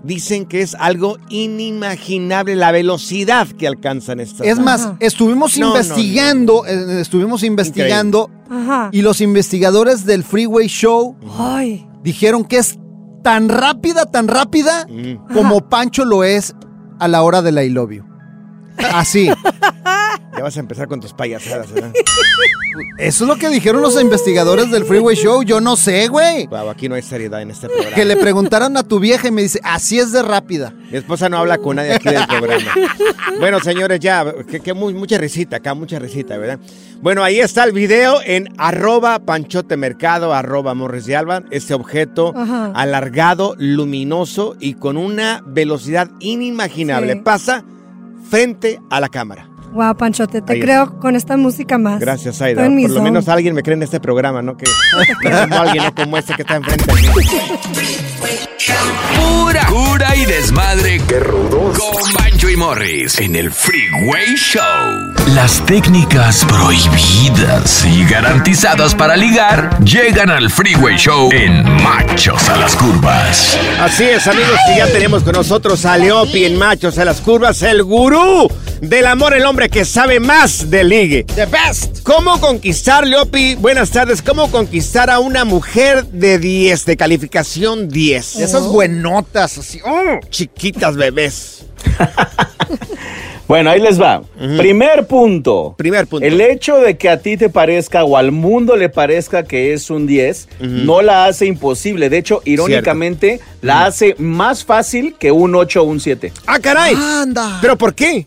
dicen 0.04 0.44
que 0.46 0.60
es 0.62 0.74
algo 0.78 1.16
inimaginable 1.30 2.56
la 2.56 2.70
velocidad 2.72 3.46
que 3.48 3.66
alcanzan 3.66 4.20
estas. 4.20 4.46
Es 4.46 4.58
más, 4.58 4.82
Ajá. 4.86 4.96
estuvimos 5.00 5.56
No, 5.58 5.70
no, 5.70 5.76
investigando, 5.76 6.66
eh, 6.66 7.00
estuvimos 7.00 7.42
investigando 7.42 8.30
Ajá. 8.50 8.90
y 8.92 9.02
los 9.02 9.20
investigadores 9.20 10.04
del 10.04 10.22
Freeway 10.24 10.66
Show 10.68 11.16
Ay. 11.38 11.86
dijeron 12.02 12.44
que 12.44 12.58
es 12.58 12.78
tan 13.22 13.48
rápida, 13.48 14.04
tan 14.06 14.28
rápida 14.28 14.86
Mm. 14.88 15.32
como 15.34 15.68
Pancho 15.68 16.04
lo 16.04 16.22
es 16.24 16.54
a 16.98 17.08
la 17.08 17.22
hora 17.22 17.40
I 17.64 17.70
love 17.70 17.92
you. 17.92 18.04
Así. 18.92 19.30
Ya 20.36 20.42
vas 20.42 20.56
a 20.56 20.60
empezar 20.60 20.88
con 20.88 21.00
tus 21.00 21.12
payasadas, 21.12 21.70
¿verdad? 21.72 21.92
Eso 22.98 23.24
es 23.24 23.28
lo 23.28 23.36
que 23.36 23.48
dijeron 23.50 23.82
los 23.82 24.00
investigadores 24.00 24.68
del 24.70 24.84
Freeway 24.84 25.14
Show. 25.14 25.44
Yo 25.44 25.60
no 25.60 25.76
sé, 25.76 26.08
güey. 26.08 26.46
Wow, 26.48 26.70
aquí 26.70 26.88
no 26.88 26.96
hay 26.96 27.02
seriedad 27.02 27.40
en 27.40 27.50
este 27.52 27.68
programa. 27.68 27.94
Que 27.94 28.04
le 28.04 28.16
preguntaron 28.16 28.76
a 28.76 28.82
tu 28.82 28.98
vieja 28.98 29.28
y 29.28 29.30
me 29.30 29.42
dice, 29.42 29.60
así 29.62 29.98
es 30.00 30.10
de 30.10 30.22
rápida. 30.22 30.72
Mi 30.90 30.98
esposa 30.98 31.28
no 31.28 31.36
habla 31.38 31.58
con 31.58 31.76
nadie 31.76 31.94
aquí 31.94 32.08
del 32.08 32.26
programa. 32.26 32.72
Bueno, 33.38 33.60
señores, 33.60 34.00
ya, 34.00 34.24
que, 34.50 34.58
que 34.58 34.74
mu- 34.74 34.90
mucha 34.92 35.18
risita 35.18 35.56
acá, 35.56 35.74
mucha 35.74 36.00
risita, 36.00 36.36
¿verdad? 36.36 36.58
Bueno, 37.00 37.22
ahí 37.22 37.38
está 37.38 37.62
el 37.62 37.72
video 37.72 38.20
en 38.24 38.48
arroba 38.58 39.20
panchotemercado, 39.20 40.34
arroba 40.34 40.74
morris 40.74 41.06
de 41.06 41.14
alba, 41.16 41.42
este 41.52 41.74
objeto 41.74 42.32
Ajá. 42.36 42.72
alargado, 42.74 43.54
luminoso 43.58 44.56
y 44.58 44.74
con 44.74 44.96
una 44.96 45.42
velocidad 45.46 46.10
inimaginable. 46.18 47.12
Sí. 47.12 47.20
Pasa 47.20 47.64
frente 48.28 48.80
a 48.90 49.00
la 49.00 49.08
cámara. 49.08 49.48
Wow, 49.74 49.96
Panchote, 49.96 50.40
te 50.40 50.52
Ahí 50.52 50.60
creo 50.60 50.98
con 51.00 51.16
esta 51.16 51.36
música 51.36 51.78
más. 51.78 51.98
Gracias, 51.98 52.40
Aida. 52.40 52.64
en 52.64 52.76
mi 52.76 52.82
Por 52.82 52.90
lo 52.92 52.96
zone. 52.98 53.10
menos 53.10 53.28
alguien 53.28 53.54
me 53.56 53.62
cree 53.64 53.74
en 53.76 53.82
este 53.82 53.98
programa, 53.98 54.40
¿no? 54.40 54.56
Que 54.56 54.64
no 54.64 55.40
como 55.48 55.60
alguien, 55.62 55.82
no 55.84 55.94
como 55.94 56.16
este 56.16 56.34
que 56.34 56.42
está 56.42 56.56
enfrente 56.56 56.84
de 56.86 56.92
mí. 56.94 57.08
Pura 59.16 59.66
cura 59.66 60.14
y 60.16 60.24
desmadre. 60.26 61.00
¡Qué 61.08 61.18
rudos! 61.18 61.76
Con 61.78 62.12
Bancho 62.14 62.48
y 62.48 62.56
Morris 62.56 63.18
en 63.18 63.34
el 63.34 63.50
Freeway 63.50 64.36
Show. 64.36 64.62
Las 65.34 65.60
técnicas 65.66 66.44
prohibidas 66.44 67.84
y 67.84 68.04
garantizadas 68.04 68.94
para 68.94 69.16
ligar 69.16 69.76
llegan 69.84 70.30
al 70.30 70.50
Freeway 70.50 70.96
Show 70.96 71.30
en 71.32 71.64
Machos 71.82 72.48
a 72.48 72.56
las 72.58 72.76
Curvas. 72.76 73.58
Así 73.80 74.04
es, 74.04 74.26
amigos, 74.28 74.58
y 74.72 74.78
ya 74.78 74.86
tenemos 74.86 75.24
con 75.24 75.32
nosotros 75.32 75.84
a 75.84 75.96
Leopi 75.98 76.44
en 76.44 76.56
Machos 76.58 76.96
a 76.98 77.04
las 77.04 77.20
Curvas, 77.20 77.60
el 77.62 77.82
gurú 77.82 78.48
del 78.80 79.06
amor, 79.06 79.34
el 79.34 79.44
hombre 79.44 79.68
que 79.68 79.84
sabe 79.84 80.20
más 80.20 80.70
de 80.70 80.84
ligue. 80.84 81.24
The 81.24 81.46
best. 81.46 82.02
¿Cómo 82.02 82.40
conquistar, 82.40 83.06
Leopi? 83.06 83.54
Buenas 83.54 83.90
tardes. 83.90 84.22
¿Cómo 84.22 84.50
conquistar 84.50 85.10
a 85.10 85.18
una 85.18 85.44
mujer 85.44 86.06
de 86.06 86.38
10, 86.38 86.84
de 86.84 86.96
calificación 86.96 87.88
10? 87.88 88.36
Esas 88.36 88.64
buenotas, 88.64 89.58
así. 89.58 89.80
¡oh! 89.84 90.20
Chiquitas 90.30 90.96
bebés. 90.96 91.64
Bueno, 93.46 93.70
ahí 93.70 93.80
les 93.80 94.00
va. 94.00 94.22
Primer 94.56 95.06
punto. 95.06 95.74
Primer 95.76 96.06
punto. 96.06 96.26
El 96.26 96.40
hecho 96.40 96.78
de 96.78 96.96
que 96.96 97.10
a 97.10 97.18
ti 97.18 97.36
te 97.36 97.50
parezca 97.50 98.02
o 98.02 98.16
al 98.16 98.32
mundo 98.32 98.74
le 98.74 98.88
parezca 98.88 99.42
que 99.42 99.74
es 99.74 99.90
un 99.90 100.06
10 100.06 100.48
no 100.60 101.02
la 101.02 101.26
hace 101.26 101.46
imposible. 101.46 102.08
De 102.08 102.18
hecho, 102.18 102.40
irónicamente, 102.46 103.40
la 103.60 103.84
hace 103.84 104.14
más 104.18 104.64
fácil 104.64 105.14
que 105.18 105.30
un 105.30 105.54
8 105.54 105.82
o 105.82 105.84
un 105.84 106.00
7. 106.00 106.32
¡Ah, 106.46 106.58
caray! 106.58 106.94
Anda. 106.94 107.58
¿Pero 107.60 107.76
por 107.76 107.94
qué? 107.94 108.26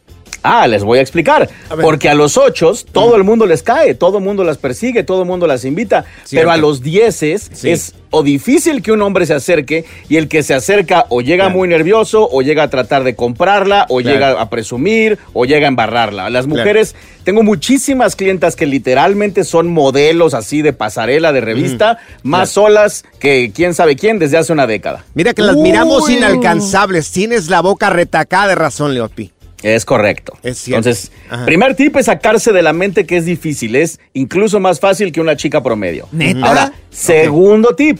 Ah, 0.49 0.67
les 0.67 0.83
voy 0.83 0.99
a 0.99 1.01
explicar. 1.01 1.49
A. 1.69 1.75
Porque 1.75 2.09
a 2.09 2.13
los 2.13 2.37
8 2.37 2.71
todo 2.91 3.15
el 3.15 3.23
mundo 3.23 3.45
les 3.45 3.63
cae, 3.63 3.93
todo 3.95 4.17
el 4.19 4.23
mundo 4.23 4.43
las 4.43 4.57
persigue, 4.57 5.03
todo 5.03 5.21
el 5.23 5.27
mundo 5.27 5.45
las 5.47 5.65
invita. 5.65 6.05
Cierto. 6.23 6.41
Pero 6.47 6.51
a 6.51 6.57
los 6.57 6.81
10 6.81 7.15
Sí. 7.51 7.69
es 7.69 7.93
o 8.09 8.23
difícil 8.23 8.81
que 8.81 8.93
un 8.93 9.01
hombre 9.01 9.25
se 9.25 9.33
acerque 9.33 9.83
y 10.07 10.15
el 10.15 10.29
que 10.29 10.41
se 10.41 10.53
acerca 10.53 11.05
o 11.09 11.19
llega 11.21 11.45
Claro. 11.45 11.57
muy 11.57 11.67
nervioso 11.67 12.27
o 12.31 12.41
llega 12.41 12.63
a 12.63 12.69
tratar 12.69 13.03
de 13.03 13.15
comprarla 13.15 13.85
o 13.89 13.97
Claro. 13.99 14.13
llega 14.15 14.41
a 14.41 14.49
presumir 14.49 15.17
o 15.33 15.43
llega 15.45 15.65
a 15.65 15.69
embarrarla. 15.69 16.29
Las 16.29 16.47
mujeres, 16.47 16.95
tengo 17.25 17.43
muchísimas 17.43 18.15
clientas 18.15 18.55
que 18.55 18.65
literalmente 18.65 19.43
son 19.43 19.67
modelos 19.67 20.33
así 20.33 20.61
de 20.61 20.71
pasarela, 20.71 21.33
de 21.33 21.41
revista, 21.41 21.97
más 22.23 22.51
solas 22.51 23.03
que 23.19 23.51
quién 23.53 23.73
sabe 23.73 23.97
quién 23.97 24.19
desde 24.19 24.37
hace 24.37 24.53
una 24.53 24.67
década. 24.67 25.03
Mira 25.13 25.33
que 25.33 25.41
las 25.41 25.57
miramos 25.57 26.09
inalcanzables. 26.09 27.11
Tienes 27.11 27.49
la 27.49 27.61
boca 27.61 27.89
retacada 27.89 28.47
de 28.47 28.55
razón, 28.55 28.93
Leopi. 28.93 29.31
Es 29.63 29.85
correcto. 29.85 30.37
Es 30.43 30.59
cierto. 30.59 30.87
Entonces, 30.89 31.11
Ajá. 31.29 31.45
primer 31.45 31.75
tip 31.75 31.95
es 31.97 32.05
sacarse 32.05 32.51
de 32.53 32.61
la 32.61 32.73
mente 32.73 33.05
que 33.05 33.17
es 33.17 33.25
difícil. 33.25 33.75
Es 33.75 33.99
incluso 34.13 34.59
más 34.59 34.79
fácil 34.79 35.11
que 35.11 35.19
una 35.21 35.35
chica 35.35 35.63
promedio. 35.63 36.07
¿Neta? 36.11 36.45
Ahora, 36.45 36.73
segundo 36.91 37.75
tip. 37.75 37.99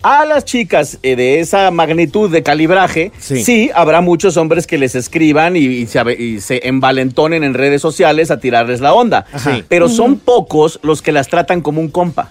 A 0.00 0.24
las 0.24 0.44
chicas 0.44 0.98
eh, 1.02 1.16
de 1.16 1.40
esa 1.40 1.72
magnitud 1.72 2.30
de 2.30 2.44
calibraje, 2.44 3.10
Sí. 3.18 3.42
sí. 3.42 3.70
habrá 3.74 4.00
muchos 4.00 4.36
hombres 4.36 4.66
que 4.68 4.78
les 4.78 4.94
escriban 4.94 5.56
y, 5.56 5.60
y 5.64 5.86
se, 5.88 6.00
y 6.16 6.40
se 6.40 6.68
envalentonen 6.68 7.42
en 7.42 7.52
redes 7.54 7.82
sociales 7.82 8.30
a 8.30 8.38
tirarles 8.38 8.80
la 8.80 8.94
onda. 8.94 9.26
Ajá. 9.32 9.60
Pero 9.68 9.88
son 9.88 10.18
pocos 10.20 10.78
los 10.84 11.02
que 11.02 11.10
las 11.10 11.26
tratan 11.26 11.62
como 11.62 11.80
un 11.80 11.88
compa. 11.88 12.30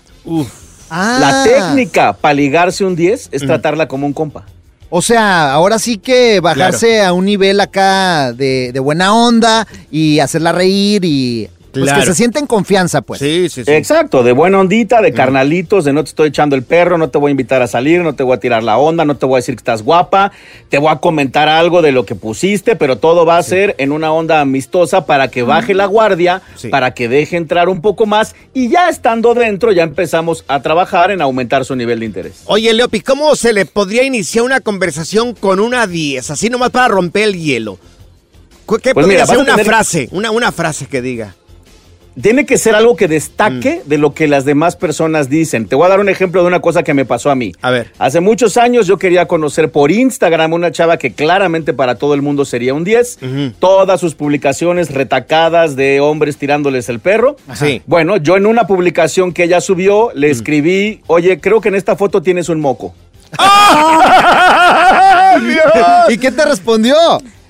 Ah. 0.89 1.17
La 1.19 1.43
técnica 1.43 2.13
para 2.13 2.33
ligarse 2.35 2.85
un 2.85 2.95
10 2.95 3.29
es 3.33 3.45
tratarla 3.45 3.89
como 3.89 4.07
un 4.07 4.13
compa. 4.13 4.45
O 4.89 5.01
sea, 5.01 5.51
ahora 5.53 5.79
sí 5.79 5.97
que 5.97 6.39
bajarse 6.39 7.01
a 7.03 7.11
un 7.11 7.25
nivel 7.25 7.59
acá 7.59 8.31
de, 8.31 8.71
de 8.71 8.79
buena 8.79 9.13
onda 9.13 9.67
y 9.91 10.19
hacerla 10.19 10.53
reír 10.53 11.03
y 11.03 11.49
pues 11.79 11.89
Claro. 11.89 11.99
que 12.01 12.05
se 12.07 12.15
sienta 12.15 12.39
en 12.39 12.47
confianza, 12.47 13.01
pues. 13.01 13.19
Sí, 13.19 13.49
sí, 13.49 13.63
sí. 13.65 13.71
Exacto, 13.71 14.23
de 14.23 14.31
buena 14.31 14.59
ondita, 14.59 15.01
de 15.01 15.13
carnalitos, 15.13 15.85
de 15.85 15.93
no 15.93 16.03
te 16.03 16.09
estoy 16.09 16.29
echando 16.29 16.55
el 16.55 16.63
perro, 16.63 16.97
no 16.97 17.09
te 17.09 17.17
voy 17.17 17.29
a 17.29 17.31
invitar 17.31 17.61
a 17.61 17.67
salir, 17.67 18.01
no 18.01 18.13
te 18.15 18.23
voy 18.23 18.35
a 18.35 18.39
tirar 18.39 18.63
la 18.63 18.77
onda, 18.77 19.05
no 19.05 19.17
te 19.17 19.25
voy 19.25 19.35
a 19.35 19.39
decir 19.39 19.55
que 19.55 19.59
estás 19.61 19.83
guapa, 19.83 20.31
te 20.69 20.77
voy 20.77 20.89
a 20.91 20.97
comentar 20.97 21.49
algo 21.49 21.81
de 21.81 21.91
lo 21.91 22.05
que 22.05 22.15
pusiste, 22.15 22.75
pero 22.75 22.97
todo 22.97 23.25
va 23.25 23.37
a 23.37 23.43
ser 23.43 23.75
en 23.77 23.91
una 23.91 24.11
onda 24.11 24.41
amistosa 24.41 25.05
para 25.05 25.29
que 25.29 25.43
baje 25.43 25.73
la 25.73 25.85
guardia, 25.85 26.41
Sí. 26.55 26.69
para 26.69 26.93
que 26.93 27.07
deje 27.09 27.37
entrar 27.37 27.69
un 27.69 27.81
poco 27.81 28.05
más 28.05 28.35
y 28.53 28.69
ya 28.69 28.89
estando 28.89 29.33
dentro 29.33 29.71
ya 29.71 29.83
empezamos 29.83 30.43
a 30.47 30.61
trabajar 30.61 31.11
en 31.11 31.21
aumentar 31.21 31.65
su 31.65 31.75
nivel 31.75 31.99
de 31.99 32.05
interés. 32.05 32.41
Oye, 32.45 32.73
Leopi, 32.73 33.01
¿cómo 33.01 33.35
se 33.35 33.53
le 33.53 33.65
podría 33.65 34.03
iniciar 34.03 34.43
una 34.43 34.59
conversación 34.61 35.33
con 35.33 35.59
una 35.59 35.87
10? 35.87 36.31
Así 36.31 36.49
nomás 36.49 36.69
para 36.71 36.87
romper 36.87 37.23
el 37.23 37.35
hielo. 37.39 37.77
¿Cu- 38.65 38.77
¿Qué 38.79 38.93
Pues 38.93 39.05
podría 39.05 39.19
mira, 39.23 39.25
ser 39.25 39.37
una 39.37 39.51
tener- 39.53 39.65
frase? 39.65 40.09
Una, 40.11 40.31
una 40.31 40.51
frase 40.51 40.87
que 40.87 41.01
diga. 41.01 41.35
Tiene 42.21 42.45
que 42.45 42.57
ser 42.57 42.75
algo 42.75 42.95
que 42.95 43.07
destaque 43.07 43.81
Mm. 43.85 43.89
de 43.89 43.97
lo 43.97 44.13
que 44.13 44.27
las 44.27 44.45
demás 44.45 44.75
personas 44.75 45.29
dicen. 45.29 45.67
Te 45.67 45.75
voy 45.75 45.85
a 45.85 45.89
dar 45.89 45.99
un 45.99 46.09
ejemplo 46.09 46.41
de 46.41 46.47
una 46.47 46.59
cosa 46.61 46.83
que 46.83 46.93
me 46.93 47.05
pasó 47.05 47.29
a 47.29 47.35
mí. 47.35 47.51
A 47.61 47.69
ver. 47.69 47.91
Hace 47.99 48.19
muchos 48.21 48.57
años 48.57 48.87
yo 48.87 48.97
quería 48.97 49.27
conocer 49.27 49.71
por 49.71 49.91
Instagram 49.91 50.53
una 50.53 50.71
chava 50.71 50.97
que 50.97 51.13
claramente 51.13 51.73
para 51.73 51.95
todo 51.95 52.13
el 52.15 52.21
mundo 52.21 52.45
sería 52.45 52.73
un 52.73 52.83
10. 52.83 53.19
Ujú. 53.21 53.51
Todas 53.59 53.99
sus 53.99 54.15
publicaciones 54.15 54.91
retacadas 54.91 55.75
de 55.75 55.99
hombres 55.99 56.37
tirándoles 56.37 56.89
el 56.89 56.99
perro. 56.99 57.35
Sí. 57.53 57.81
Bueno, 57.85 58.17
yo 58.17 58.37
en 58.37 58.45
una 58.45 58.65
publicación 58.67 59.31
que 59.31 59.43
ella 59.43 59.61
subió 59.61 60.09
le 60.15 60.31
escribí, 60.31 61.01
oye, 61.07 61.39
creo 61.39 61.61
que 61.61 61.69
en 61.69 61.75
esta 61.75 61.95
foto 61.95 62.21
tienes 62.21 62.49
un 62.49 62.59
moco. 62.59 62.93
¿Y 66.09 66.17
qué 66.17 66.31
te 66.31 66.45
respondió? 66.45 66.95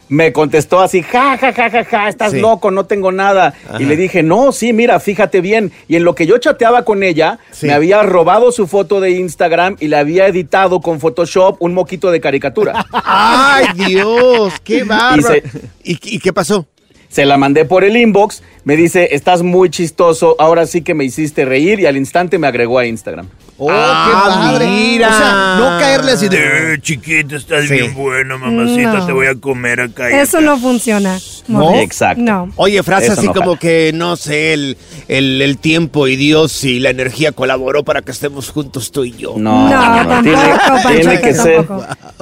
Me 0.10 0.32
contestó 0.32 0.80
así, 0.80 1.02
ja, 1.04 1.38
ja, 1.38 1.52
ja, 1.52 1.70
ja, 1.70 1.84
ja, 1.84 2.08
estás 2.10 2.32
Sí. 2.32 2.40
loco, 2.40 2.72
no 2.72 2.86
tengo 2.86 3.12
nada. 3.12 3.54
Y 3.78 3.84
le 3.86 3.96
dije, 3.98 4.24
no, 4.24 4.52
sí, 4.52 4.72
mira, 4.74 5.00
fíjate 5.00 5.42
bien. 5.42 5.72
Y 5.88 5.96
en 5.98 6.04
lo 6.06 6.16
que 6.16 6.26
yo 6.26 6.38
chateaba 6.38 6.86
con 6.86 7.04
ella, 7.04 7.40
Sí. 7.52 7.68
me 7.68 7.74
había 7.74 8.04
robado 8.04 8.52
su 8.52 8.68
foto 8.68 9.00
de 9.02 9.12
Instagram 9.12 9.76
y 9.80 9.88
le 9.88 9.98
había 9.98 10.28
editado 10.28 10.80
con 10.82 11.00
Photoshop 11.00 11.58
un 11.62 11.74
moquito 11.74 12.10
de 12.12 12.22
caricatura. 12.22 12.86
¡Ay, 13.04 13.66
Dios! 13.76 14.54
¡Qué 14.64 14.84
bárbaro! 14.84 15.22
se- 15.24 15.44
¿Y, 15.84 16.16
y 16.16 16.20
qué 16.20 16.32
pasó? 16.32 16.66
Se 17.10 17.26
la 17.26 17.38
mandé 17.38 17.66
por 17.66 17.84
el 17.84 17.96
inbox, 17.98 18.44
me 18.64 18.76
dice, 18.76 19.10
estás 19.12 19.42
muy 19.42 19.70
chistoso, 19.70 20.36
ahora 20.40 20.66
sí 20.68 20.82
que 20.82 20.94
me 20.94 21.06
hiciste 21.06 21.46
reír 21.46 21.80
y 21.80 21.86
al 21.86 21.98
instante 21.98 22.38
me 22.38 22.48
agregó 22.48 22.80
a 22.80 22.86
Instagram. 22.86 23.28
Oh, 23.60 23.70
Ah, 23.72 24.06
qué 24.06 24.52
padre. 24.52 24.68
mira. 24.68 25.10
O 25.10 25.14
sea, 25.18 25.56
no 25.58 25.80
caerle 25.80 26.12
así 26.12 26.28
de. 26.30 26.74
Eh, 26.74 26.78
chiquito, 26.80 27.36
estás 27.38 27.66
Sí. 27.68 27.74
bien 27.74 27.96
bueno, 27.96 28.38
mamacita. 28.38 28.94
No. 28.94 29.06
Te 29.08 29.12
voy 29.14 29.26
a 29.26 29.34
comer 29.34 29.82
acá. 29.82 30.10
Eso 30.12 30.38
acá. 30.38 30.46
no 30.46 30.60
funciona. 30.60 31.18
¿No? 31.48 31.74
Exacto. 31.80 32.22
No. 32.22 32.52
Oye, 32.56 32.84
frase 32.84 33.06
Eso 33.08 33.14
así 33.14 33.26
no 33.26 33.34
como 33.34 33.46
jala. 33.56 33.60
que, 33.60 33.92
no 33.96 34.16
sé, 34.16 34.54
el, 34.54 34.78
el, 35.08 35.42
el 35.42 35.58
tiempo 35.58 36.08
y 36.08 36.16
Dios 36.18 36.64
y 36.66 36.80
la 36.80 36.92
energía 36.92 37.32
colaboró 37.32 37.84
para 37.84 38.04
que 38.04 38.12
estemos 38.12 38.50
juntos 38.52 38.92
tú 38.92 39.06
y 39.06 39.14
yo. 39.14 39.34
No, 39.38 39.68
No, 39.68 40.04
no, 40.04 40.08
tampoco, 40.08 40.90
tiene, 40.92 41.00
tiene 41.02 41.22
que 41.22 41.34
ser, 41.34 41.66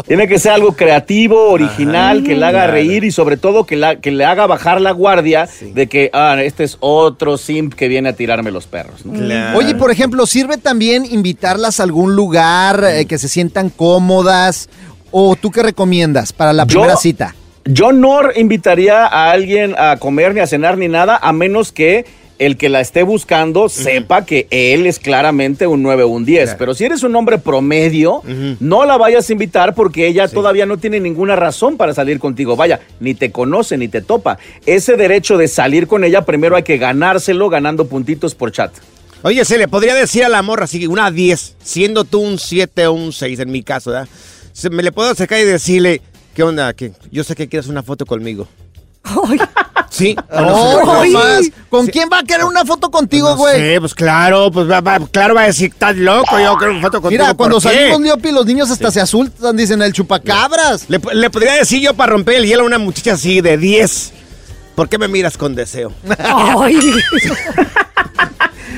tiene 0.08 0.28
que 0.30 0.40
ser 0.40 0.52
algo 0.54 0.72
creativo, 0.74 1.50
original, 1.50 2.24
que 2.24 2.38
le 2.38 2.46
haga 2.46 2.68
reír 2.68 3.04
y 3.04 3.12
sobre 3.12 3.36
todo 3.36 3.66
que, 3.66 3.76
la, 3.76 3.98
que 3.98 4.12
le 4.12 4.24
haga 4.24 4.48
bajar 4.48 4.75
la 4.82 4.92
guardia 4.92 5.48
de 5.74 5.88
que, 5.88 6.10
ah, 6.14 6.38
este 6.42 6.64
es 6.64 6.78
otro 6.80 7.38
simp 7.38 7.74
que 7.74 7.88
viene 7.88 8.10
a 8.10 8.14
tirarme 8.14 8.52
los 8.52 8.68
perros. 8.68 9.06
¿no? 9.06 9.14
Claro. 9.14 9.58
Oye, 9.58 9.76
por 9.76 9.92
ejemplo, 9.92 10.26
¿sirve 10.26 10.58
también 10.58 11.06
invitarlas 11.06 11.80
a 11.80 11.84
algún 11.84 12.16
lugar 12.16 12.84
eh, 12.84 13.06
que 13.06 13.18
se 13.18 13.28
sientan 13.28 13.70
cómodas? 13.70 14.70
¿O 15.12 15.36
tú 15.36 15.52
qué 15.52 15.64
recomiendas 15.64 16.34
para 16.34 16.54
la 16.54 16.64
Yo- 16.66 16.80
primera 16.82 16.98
cita? 16.98 17.36
Yo 17.68 17.92
no 17.92 18.20
invitaría 18.36 19.06
a 19.08 19.32
alguien 19.32 19.74
a 19.78 19.98
comer 19.98 20.36
ni 20.36 20.40
a 20.40 20.46
cenar 20.48 20.78
ni 20.78 20.88
nada, 20.88 21.18
a 21.20 21.34
menos 21.34 21.72
que 21.72 22.06
el 22.40 22.58
que 22.58 22.70
la 22.70 22.82
esté 22.82 23.04
buscando 23.04 23.70
sepa 23.70 24.26
que 24.26 24.48
él 24.50 24.86
es 24.86 25.00
claramente 25.00 25.68
un 25.68 25.84
9 25.84 26.04
o 26.04 26.08
un 26.10 26.26
10. 26.26 26.44
Claro. 26.44 26.58
Pero 26.60 26.74
si 26.74 26.86
eres 26.86 27.04
un 27.04 27.16
hombre 27.16 27.38
promedio, 27.38 28.22
no 28.60 28.86
la 28.86 28.98
vayas 28.98 29.30
a 29.30 29.34
invitar 29.34 29.74
porque 29.76 30.08
ella 30.08 30.28
todavía 30.28 30.66
no 30.66 30.78
tiene 30.78 31.00
ninguna 31.00 31.36
razón 31.36 31.78
para 31.78 31.94
salir 31.94 32.20
contigo. 32.20 32.56
Vaya, 32.56 32.82
ni 33.00 33.14
te 33.14 33.32
conoce 33.32 33.78
ni 33.78 33.88
te 33.88 34.02
topa. 34.02 34.38
Ese 34.66 34.96
derecho 34.98 35.38
de 35.38 35.48
salir 35.48 35.88
con 35.88 36.04
ella 36.04 36.26
primero 36.26 36.56
hay 36.56 36.64
que 36.64 36.78
ganárselo 36.78 37.50
ganando 37.50 37.88
puntitos 37.88 38.36
por 38.36 38.52
chat. 38.52 38.72
Oye, 39.22 39.44
se 39.44 39.58
le 39.58 39.68
podría 39.68 39.96
decir 39.96 40.24
a 40.24 40.30
la 40.30 40.44
morra, 40.44 40.66
así, 40.66 40.86
una 40.86 41.10
10, 41.10 41.56
siendo 41.64 42.04
tú 42.04 42.20
un 42.20 42.38
7 42.38 42.86
o 42.88 42.94
un 42.94 43.12
6 43.12 43.40
en 43.40 43.52
mi 43.52 43.64
caso, 43.64 43.90
¿verdad? 43.90 44.08
Se, 44.54 44.70
me 44.70 44.84
le 44.84 44.92
puedo 44.92 45.10
acercar 45.10 45.40
y 45.40 45.46
decirle, 45.46 46.02
¿qué 46.36 46.44
onda? 46.44 46.74
Que 46.74 46.92
yo 47.12 47.24
sé 47.24 47.36
que 47.36 47.48
quieres 47.48 47.68
una 47.68 47.82
foto 47.82 48.06
conmigo. 48.06 48.48
¿Sí? 49.90 50.16
¿O 50.32 50.42
No, 50.42 50.86
no 50.86 51.06
más. 51.12 51.42
¿Con 51.70 51.88
quién 51.88 52.10
va 52.12 52.20
a 52.20 52.24
querer 52.24 52.46
una 52.46 52.66
foto 52.66 52.90
contigo, 52.92 53.30
No 53.30 53.38
güey? 53.38 53.56
sé, 53.56 53.80
pues 53.80 53.94
claro, 53.96 54.52
pues 54.52 54.70
va, 54.70 54.82
va- 54.82 55.00
claro 55.12 55.36
va 55.36 55.42
a 55.44 55.46
decir, 55.48 55.72
estás 55.72 55.96
loco, 55.96 56.40
yo 56.40 56.56
quiero 56.58 56.74
una 56.74 56.82
foto 56.82 57.02
contigo. 57.02 57.24
Mira, 57.24 57.34
cuando 57.34 57.60
salimos 57.62 58.02
Leopi, 58.02 58.32
los 58.32 58.46
niños 58.46 58.70
hasta 58.72 58.92
se 58.92 59.02
asustan, 59.02 59.56
dicen 59.58 59.82
el 59.82 59.94
chupacabras. 59.94 60.90
Le, 60.90 61.00
le 61.14 61.30
podría 61.30 61.54
decir 61.54 61.82
yo 61.82 61.94
para 61.94 62.12
romper 62.14 62.36
el 62.36 62.46
hielo 62.46 62.64
a 62.64 62.66
una 62.66 62.78
muchacha 62.78 63.14
así 63.14 63.42
de 63.42 63.58
10. 63.58 64.14
¿Por 64.76 64.90
qué 64.90 64.98
me 64.98 65.08
miras 65.08 65.38
con 65.38 65.56
deseo? 65.56 65.94
ay. 66.20 66.80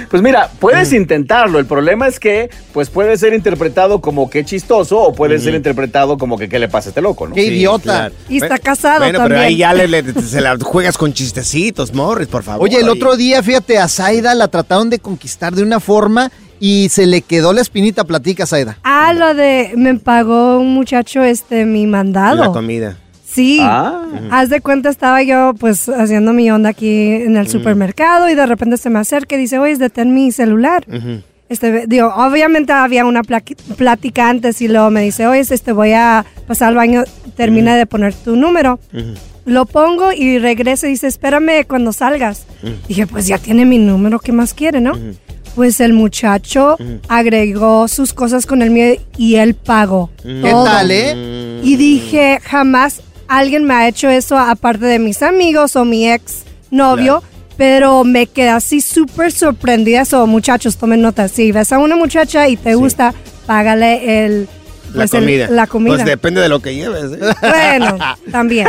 Pues 0.09 0.21
mira, 0.23 0.49
puedes 0.59 0.93
intentarlo. 0.93 1.59
El 1.59 1.65
problema 1.65 2.07
es 2.07 2.19
que, 2.19 2.49
pues 2.73 2.89
puede 2.89 3.17
ser 3.17 3.33
interpretado 3.33 3.99
como 4.01 4.29
que 4.29 4.45
chistoso 4.45 4.99
o 4.99 5.13
puede 5.13 5.39
ser 5.39 5.53
interpretado 5.55 6.17
como 6.17 6.37
que 6.37 6.47
qué 6.49 6.59
le 6.59 6.69
pasa 6.69 6.89
a 6.89 6.91
este 6.91 7.01
loco, 7.01 7.27
¿no? 7.27 7.35
Qué 7.35 7.45
idiota. 7.45 8.11
Y 8.29 8.37
está 8.37 8.57
casado 8.57 8.99
Bueno, 8.99 9.19
pero 9.23 9.39
ahí 9.39 9.57
ya 9.57 9.73
le, 9.73 9.87
le- 9.87 10.03
se 10.21 10.41
la 10.41 10.57
juegas 10.61 10.97
con 10.97 11.13
chistecitos, 11.13 11.93
Morris, 11.93 12.27
por 12.27 12.43
favor. 12.43 12.63
Oye, 12.63 12.77
el 12.79 12.85
Ahí. 12.85 12.89
otro 12.89 13.15
día, 13.17 13.43
fíjate, 13.43 13.77
a 13.77 13.87
Zaida 13.87 14.33
la 14.35 14.47
trataron 14.47 14.89
de 14.89 14.99
conquistar 14.99 15.53
de 15.53 15.63
una 15.63 15.79
forma 15.79 16.31
y 16.59 16.89
se 16.89 17.05
le 17.05 17.21
quedó 17.21 17.53
la 17.53 17.61
espinita. 17.61 18.03
Platica, 18.03 18.45
Zaida. 18.45 18.77
Ah, 18.83 19.13
lo 19.13 19.33
de 19.33 19.73
me 19.75 19.95
pagó 19.95 20.59
un 20.59 20.73
muchacho 20.73 21.23
este 21.23 21.65
mi 21.65 21.85
mandado. 21.85 22.37
La 22.37 22.51
comida. 22.51 22.97
Sí. 23.29 23.59
Ah. 23.61 24.03
Haz 24.31 24.49
de 24.49 24.61
cuenta, 24.61 24.89
estaba 24.89 25.21
yo 25.21 25.53
pues 25.59 25.89
haciendo 25.89 26.33
mi 26.33 26.49
onda 26.49 26.69
aquí 26.69 27.11
en 27.11 27.35
el 27.35 27.47
supermercado 27.47 28.29
y 28.29 28.35
de 28.35 28.45
repente 28.45 28.77
se 28.77 28.89
me 28.89 28.99
acerca 28.99 29.35
y 29.35 29.39
dice, 29.39 29.59
oye, 29.59 29.75
detén 29.75 30.13
mi 30.13 30.31
celular. 30.31 30.85
Este, 31.49 31.87
digo, 31.87 32.13
obviamente 32.15 32.73
había 32.73 33.05
una 33.05 33.21
plática 33.23 34.29
antes 34.29 34.61
y 34.61 34.67
luego 34.67 34.89
me 34.91 35.01
dice, 35.01 35.27
oye, 35.27 35.41
este, 35.41 35.71
voy 35.71 35.91
a 35.93 36.25
pasar 36.45 36.69
al 36.69 36.75
baño, 36.75 37.03
termina 37.35 37.75
de 37.75 37.85
poner 37.85 38.13
tu 38.13 38.35
número. 38.35 38.79
Lo 39.45 39.65
pongo 39.65 40.11
y 40.11 40.39
regresa 40.39 40.87
y 40.87 40.91
dice, 40.91 41.07
espérame 41.07 41.65
cuando 41.67 41.93
salgas. 41.93 42.45
Dije, 42.87 43.07
pues 43.07 43.27
ya 43.27 43.37
tiene 43.37 43.65
mi 43.65 43.77
número, 43.77 44.19
¿qué 44.19 44.31
más 44.31 44.53
quiere, 44.53 44.81
no? 44.81 44.93
Pues 45.55 45.79
el 45.79 45.93
muchacho 45.93 46.77
agregó 47.07 47.87
sus 47.87 48.13
cosas 48.13 48.45
con 48.45 48.61
el 48.61 48.69
mío 48.69 48.95
y 49.17 49.35
él 49.35 49.53
pagó. 49.55 50.11
¿Qué 50.21 50.49
todo. 50.51 50.65
tal, 50.65 50.91
eh? 50.91 51.61
Y 51.63 51.77
dije, 51.77 52.39
jamás 52.43 53.01
alguien 53.27 53.63
me 53.65 53.73
ha 53.73 53.87
hecho 53.87 54.09
eso 54.09 54.37
aparte 54.37 54.85
de 54.85 54.99
mis 54.99 55.21
amigos 55.23 55.75
o 55.75 55.85
mi 55.85 56.09
ex 56.09 56.43
novio. 56.71 57.23
Pero 57.57 58.03
me 58.03 58.27
quedé 58.27 58.49
así 58.49 58.81
súper 58.81 59.31
sorprendida. 59.31 60.01
Eso, 60.01 60.27
muchachos, 60.27 60.77
tomen 60.77 61.01
nota. 61.01 61.27
Si 61.27 61.51
ves 61.51 61.73
a 61.73 61.79
una 61.79 61.95
muchacha 61.95 62.47
y 62.47 62.55
te 62.55 62.75
gusta, 62.75 63.15
págale 63.47 64.25
el, 64.27 64.47
La 64.93 64.97
pues, 65.07 65.13
el- 65.15 65.19
comida. 65.21 65.47
la 65.49 65.65
comida. 65.65 65.95
Pues 65.95 66.05
depende 66.05 66.39
de 66.39 66.49
lo 66.49 66.59
que 66.59 66.75
lleves. 66.75 67.13
¿eh? 67.13 67.33
Bueno, 67.41 67.97
también. 68.31 68.67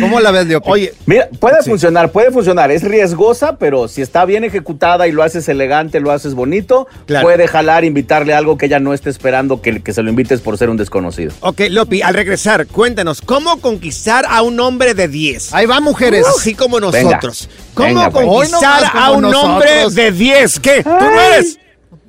¿Cómo 0.00 0.20
la 0.20 0.30
ves, 0.30 0.46
Leopi? 0.46 0.70
Oye, 0.70 0.94
Mira, 1.06 1.28
puede 1.40 1.62
funcionar, 1.62 2.12
puede 2.12 2.30
funcionar. 2.30 2.70
Es 2.70 2.82
riesgosa, 2.82 3.56
pero 3.56 3.88
si 3.88 4.02
está 4.02 4.24
bien 4.24 4.44
ejecutada 4.44 5.08
y 5.08 5.12
lo 5.12 5.22
haces 5.22 5.48
elegante, 5.48 5.98
lo 6.00 6.12
haces 6.12 6.34
bonito, 6.34 6.86
Claro. 7.06 7.26
puede 7.26 7.48
jalar, 7.48 7.84
invitarle 7.84 8.34
algo 8.34 8.56
que 8.58 8.66
ella 8.66 8.78
no 8.78 8.94
esté 8.94 9.10
esperando 9.10 9.60
que, 9.62 9.82
que 9.82 9.92
se 9.92 10.02
lo 10.02 10.10
invites 10.10 10.40
por 10.40 10.56
ser 10.58 10.70
un 10.70 10.76
desconocido. 10.76 11.32
ok, 11.40 11.62
Lopi, 11.70 12.02
al 12.02 12.14
regresar, 12.14 12.66
cuéntanos, 12.66 13.20
¿cómo 13.20 13.60
conquistar 13.60 14.24
a 14.28 14.42
un 14.42 14.60
hombre 14.60 14.94
de 14.94 15.08
10? 15.08 15.52
Ahí 15.54 15.66
va, 15.66 15.80
mujeres. 15.80 16.26
Así 16.26 16.54
como 16.54 16.78
Venga. 16.80 17.02
nosotros. 17.10 17.48
¿Cómo 17.74 17.88
Venga, 17.88 18.10
pues. 18.10 18.26
Conquistar 18.26 18.84
a 18.94 19.10
un 19.12 19.24
hombre 19.34 19.88
de 19.90 20.12
10? 20.12 20.60
¿Qué? 20.60 20.82
¿Tú 20.82 20.90
no 20.90 21.20
eres? 21.20 21.58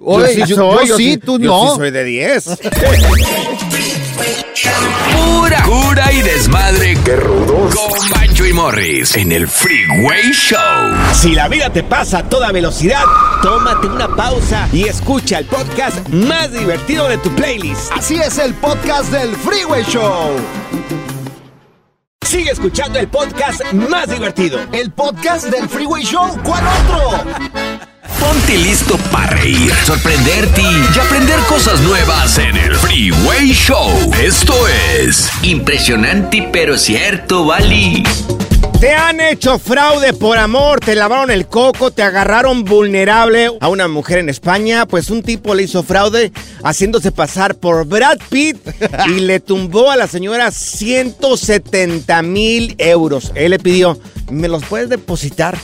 Oye, 0.04 0.46
yo- 0.48 0.84
yo 0.86 0.98
sí, 0.98 1.18
tú 1.18 1.38
yo 1.40 1.46
no. 1.52 1.72
sí 1.72 1.78
soy 1.78 1.92
de 1.92 2.04
10. 2.04 2.46
Pura 5.14 5.64
Cura 5.64 6.12
y 6.12 6.22
desmadre. 6.22 6.91
Con 7.48 8.10
Bancho 8.12 8.46
y 8.46 8.54
Morris 8.54 9.16
en 9.16 9.32
el 9.32 9.48
Freeway 9.48 10.32
Show. 10.32 10.60
Si 11.14 11.34
la 11.34 11.48
vida 11.48 11.72
te 11.72 11.82
pasa 11.84 12.20
a 12.20 12.30
toda 12.30 12.52
velocidad, 12.52 13.04
tómate 13.42 13.88
una 13.88 14.08
pausa 14.16 14.68
y 14.72 14.84
escucha 14.84 15.40
el 15.40 15.46
podcast 15.46 16.08
más 16.10 16.52
divertido 16.52 17.08
de 17.10 17.18
tu 17.18 17.30
playlist. 17.32 17.92
Así 17.94 18.16
es 18.16 18.38
el 18.38 18.54
podcast 18.54 19.12
del 19.12 19.36
Freeway 19.36 19.84
Show. 19.86 20.36
Sigue 22.26 22.52
escuchando 22.52 23.00
el 23.00 23.08
podcast 23.08 23.62
más 23.74 24.10
divertido. 24.10 24.60
El 24.72 24.92
podcast 24.92 25.46
del 25.48 25.68
Freeway 25.68 26.04
Show. 26.04 26.38
¿Cuál 26.44 26.64
otro? 26.68 27.26
Ponte 28.22 28.56
listo 28.56 28.98
para 29.12 29.32
reír, 29.32 29.74
sorprenderte 29.84 30.62
y 30.62 31.00
aprender 31.00 31.40
cosas 31.50 31.82
nuevas 31.82 32.38
en 32.38 32.56
el 32.56 32.76
Freeway 32.76 33.52
Show. 33.52 33.90
Esto 34.22 34.54
es 34.96 35.28
impresionante 35.42 36.48
pero 36.54 36.78
cierto, 36.78 37.46
Bali. 37.46 38.04
Te 38.80 38.94
han 38.94 39.20
hecho 39.20 39.60
fraude 39.60 40.14
por 40.14 40.38
amor, 40.38 40.80
te 40.80 40.96
lavaron 40.96 41.30
el 41.30 41.48
coco, 41.48 41.92
te 41.92 42.04
agarraron 42.04 42.64
vulnerable 42.64 43.52
a 43.60 43.68
una 43.68 43.88
mujer 43.88 44.20
en 44.20 44.30
España, 44.30 44.86
pues 44.86 45.10
un 45.10 45.24
tipo 45.24 45.54
le 45.54 45.64
hizo 45.64 45.84
fraude 45.84 46.32
haciéndose 46.64 47.12
pasar 47.12 47.56
por 47.56 47.86
Brad 47.86 48.18
Pitt 48.30 48.58
y 49.08 49.20
le 49.20 49.40
tumbó 49.40 49.92
a 49.92 49.98
la 49.98 50.08
señora 50.08 50.52
170 50.52 52.22
mil 52.24 52.76
euros. 52.78 53.32
Él 53.36 53.52
le 53.52 53.60
pidió, 53.60 54.00
¿me 54.32 54.48
los 54.48 54.64
puedes 54.66 54.90
depositar? 54.90 55.58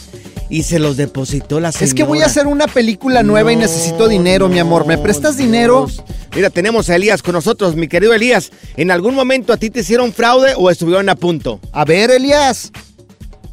Y 0.50 0.64
se 0.64 0.80
los 0.80 0.96
depositó 0.96 1.60
la 1.60 1.72
señora. 1.72 1.86
Es 1.86 1.94
que 1.94 2.04
voy 2.04 2.22
a 2.22 2.26
hacer 2.26 2.48
una 2.48 2.68
película 2.68 3.22
nueva 3.24 3.52
y 3.52 3.56
necesito 3.58 4.08
dinero, 4.08 4.48
mi 4.48 4.60
amor. 4.60 4.88
¿Me 4.88 4.98
prestas 4.98 5.38
dinero? 5.38 5.88
Mira, 6.36 6.50
tenemos 6.50 6.90
a 6.90 6.96
Elías 6.96 7.22
con 7.22 7.34
nosotros, 7.34 7.76
mi 7.76 7.88
querido 7.88 8.14
Elías. 8.14 8.52
¿En 8.78 8.92
algún 8.92 9.16
momento 9.16 9.52
a 9.52 9.58
ti 9.58 9.70
te 9.70 9.82
hicieron 9.82 10.14
fraude 10.14 10.54
o 10.56 10.70
estuvieron 10.70 11.10
a 11.10 11.16
punto? 11.16 11.60
A 11.72 11.84
ver, 11.84 12.12
Elías. 12.12 12.72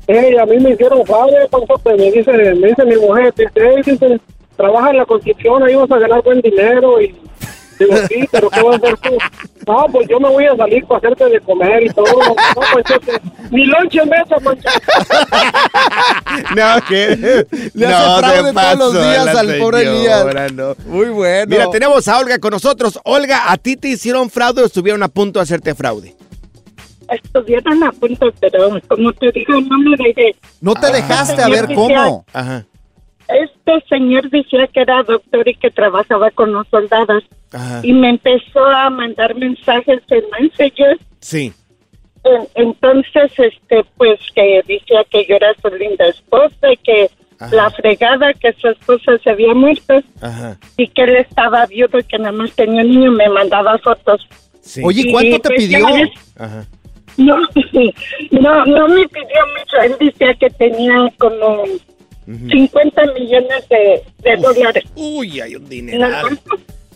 Ey, 0.07 0.37
a 0.37 0.44
mí 0.44 0.59
me 0.59 0.72
hicieron 0.72 1.04
fraude, 1.07 1.48
pues 1.50 1.98
me 1.98 2.11
dice, 2.11 2.30
me 2.33 2.68
dice 2.68 2.85
mi 2.85 2.96
mujer, 2.96 3.33
dice, 3.37 3.50
"Ey, 3.54 3.83
dice, 3.83 4.20
trabaja 4.57 4.90
en 4.90 4.98
la 4.98 5.07
construcción, 5.07 5.62
ahí 5.62 5.74
vas 5.74 5.90
a 5.90 5.98
ganar 5.98 6.22
buen 6.22 6.40
dinero 6.42 7.00
y 7.00 7.14
digo, 7.78 7.96
sí, 8.08 8.28
pero 8.30 8.50
¿qué 8.50 8.62
vas 8.62 8.74
a 8.74 8.76
hacer 8.76 8.96
tú? 8.98 9.16
No, 9.66 9.87
pues 9.90 10.08
yo 10.08 10.20
me 10.20 10.28
voy 10.28 10.44
a 10.46 10.56
salir 10.56 10.84
para 10.87 10.98
hacerte 10.98 11.28
de 11.30 11.40
comer 11.40 11.82
y 11.84 11.88
todo. 11.90 12.04
No, 12.04 12.34
pues 12.72 12.84
este, 12.90 13.20
mi 13.50 13.64
lonche 13.66 14.00
en 14.00 14.08
mesa, 14.08 14.37
Pancho. 14.42 14.68
No, 16.54 16.84
que 16.88 17.46
Le 17.74 17.87
hace 17.87 18.18
fraude 18.18 18.52
todos 18.52 18.78
los 18.78 18.92
días 18.92 19.28
al 19.28 19.58
pobre 19.58 19.82
Elías. 19.82 20.52
no. 20.52 20.74
Muy 20.87 21.08
bueno. 21.08 21.46
Mira, 21.48 21.70
tenemos 21.70 22.06
a 22.08 22.18
Olga 22.18 22.38
con 22.38 22.50
nosotros. 22.50 22.98
Olga, 23.04 23.50
¿a 23.50 23.56
ti 23.56 23.76
te 23.76 23.88
hicieron 23.88 24.30
fraude 24.30 24.62
o 24.62 24.66
estuvieron 24.66 25.02
a 25.02 25.08
punto 25.08 25.38
de 25.38 25.44
hacerte 25.44 25.74
fraude? 25.74 26.14
Estuvieron 27.10 27.82
a 27.84 27.92
punto, 27.92 28.32
pero 28.40 28.80
como 28.88 29.12
te 29.12 29.30
digo, 29.32 29.60
no 29.60 29.78
me 29.78 29.96
dejé. 29.96 30.34
No 30.60 30.74
te 30.74 30.90
dejaste, 30.90 31.42
a 31.42 31.48
ver 31.48 31.72
cómo. 31.74 32.24
Ajá. 32.32 32.64
Este 33.28 33.80
señor 33.88 34.28
decía 34.30 34.66
que 34.66 34.80
era 34.80 35.02
doctor 35.02 35.48
y 35.48 35.54
que 35.54 35.70
trabajaba 35.70 36.30
con 36.30 36.52
los 36.52 36.66
soldados. 36.68 37.24
Ajá. 37.52 37.80
Y 37.82 37.92
me 37.92 38.10
empezó 38.10 38.64
a 38.64 38.90
mandar 38.90 39.34
mensajes 39.34 40.00
en 40.10 40.24
Messenger. 40.40 40.98
Sí. 41.20 41.52
En- 42.24 42.48
Entonces, 42.54 43.32
este, 43.38 43.84
pues 43.96 44.18
que 44.34 44.62
decía 44.66 45.04
que 45.10 45.24
yo 45.26 45.37
era 45.37 45.54
su 45.62 45.68
linda 45.76 46.06
esposa 46.06 46.72
y 46.72 46.76
que 46.78 47.10
Ajá. 47.38 47.54
la 47.54 47.70
fregada, 47.70 48.32
que 48.34 48.52
su 48.54 48.68
esposa 48.68 49.18
se 49.22 49.30
había 49.30 49.54
muerto 49.54 50.00
Ajá. 50.20 50.56
y 50.76 50.88
que 50.88 51.02
él 51.02 51.16
estaba 51.16 51.66
viudo 51.66 51.98
y 51.98 52.04
que 52.04 52.18
nada 52.18 52.32
más 52.32 52.52
tenía 52.52 52.82
un 52.82 52.90
niño. 52.90 53.10
Me 53.12 53.28
mandaba 53.28 53.78
fotos. 53.78 54.26
Sí. 54.60 54.80
Oye, 54.84 55.02
Y, 55.06 55.12
¿cuánto 55.12 55.38
te 55.40 55.48
pues, 55.50 55.58
pidió? 55.64 55.87
Ajá. 56.38 56.64
No, 57.16 57.37
no, 58.32 58.64
no 58.66 58.88
me 58.88 59.06
pidió 59.08 59.40
mucho. 59.58 59.76
Él 59.84 59.96
decía 60.00 60.34
que 60.34 60.50
tenía 60.50 61.12
como 61.18 61.62
50 62.26 63.02
millones 63.18 63.68
de, 63.68 64.02
de 64.18 64.37
dólares. 64.37 64.84
Uy, 64.96 65.40
hay 65.40 65.56
un. 65.56 66.02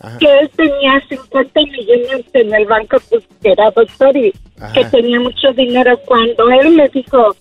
Ajá. 0.01 0.19
Que 0.19 0.27
él 0.38 0.51
tenía 0.57 1.03
50 1.09 1.61
millones 1.61 2.25
en 2.33 2.55
el 2.55 2.67
banco, 2.67 2.99
pues 3.11 3.25
que 3.43 3.51
era 3.51 3.71
doctor 3.73 4.17
y 4.17 4.33
Ajá. 4.61 4.73
que 4.73 4.85
tenía 4.87 5.19
mucho 5.21 5.53
dinero. 5.55 5.99
Cuando 6.07 6.49
él 6.51 6.71
me 6.71 6.88
dijo 6.88 7.35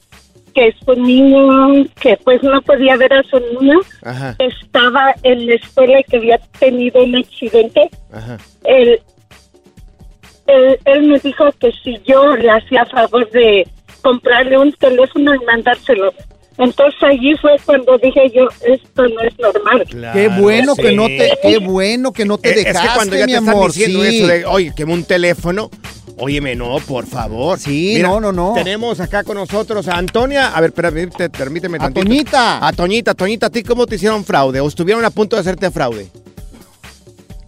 que 0.56 0.74
su 0.84 0.94
niño, 0.94 1.86
que 2.02 2.18
pues 2.24 2.42
no 2.42 2.60
podía 2.64 2.98
ver 2.98 3.14
a 3.14 3.24
su 3.24 3.40
niño, 3.40 3.80
Ajá. 4.02 4.36
estaba 4.40 5.14
en 5.22 5.46
la 5.46 5.54
escuela 5.54 6.00
y 6.00 6.04
que 6.06 6.18
había 6.18 6.40
tenido 6.60 7.04
un 7.04 7.16
accidente, 7.16 7.90
él, 8.64 9.00
él 10.86 11.04
me 11.04 11.20
dijo 11.20 11.46
que 11.60 11.72
si 11.84 12.00
yo 12.06 12.36
le 12.36 12.50
hacía 12.50 12.86
favor 12.88 13.30
de 13.30 13.68
comprarle 14.02 14.58
un 14.58 14.72
teléfono 14.74 15.36
y 15.36 15.46
mandárselo. 15.46 16.12
Entonces 16.58 17.02
allí 17.04 17.36
fue 17.40 17.52
cuando 17.66 17.98
dije 18.00 18.32
yo, 18.34 18.48
esto 18.66 19.08
no 19.08 19.22
es 19.22 19.38
normal. 19.40 19.86
Qué 20.14 20.28
bueno 20.28 20.76
que 20.76 20.92
no 20.94 21.06
te, 21.06 21.32
qué 21.42 21.58
bueno 21.60 22.12
que 22.12 22.26
no 22.26 22.38
te 22.38 22.50
Eh, 22.50 22.52
es 22.60 22.66
dejaste, 22.66 22.88
que 22.88 22.94
cuando 22.96 23.16
ya 23.16 23.26
mi 23.26 23.32
te 23.34 23.38
están 23.38 23.54
amor. 23.54 23.72
diciendo 23.72 24.04
sí. 24.04 24.18
eso 24.18 24.28
de, 24.28 24.46
oye, 24.46 24.74
que 24.76 24.84
un 24.84 25.04
teléfono, 25.04 25.70
óyeme, 26.18 26.56
no, 26.56 26.78
por 26.80 27.06
favor. 27.06 27.60
Sí, 27.60 28.00
no, 28.02 28.20
no, 28.20 28.32
no. 28.32 28.54
Tenemos 28.56 29.00
acá 29.00 29.24
con 29.24 29.36
nosotros 29.38 29.88
a 29.88 29.98
Antonia. 29.98 30.48
A 30.56 30.62
ver, 30.62 30.72
te- 30.72 31.30
permíteme 31.30 31.78
A 31.78 31.82
tantito. 31.82 32.06
Toñita. 32.06 32.68
A 32.68 32.74
Toñita, 32.74 33.14
Toñita, 33.14 33.46
¿a 33.48 33.50
ti 33.52 33.62
cómo 33.62 33.86
te 33.86 33.96
hicieron 33.96 34.26
fraude? 34.26 34.60
¿O 34.60 34.68
estuvieron 34.68 35.06
a 35.06 35.12
punto 35.12 35.36
de 35.36 35.42
hacerte 35.42 35.70
fraude? 35.70 36.08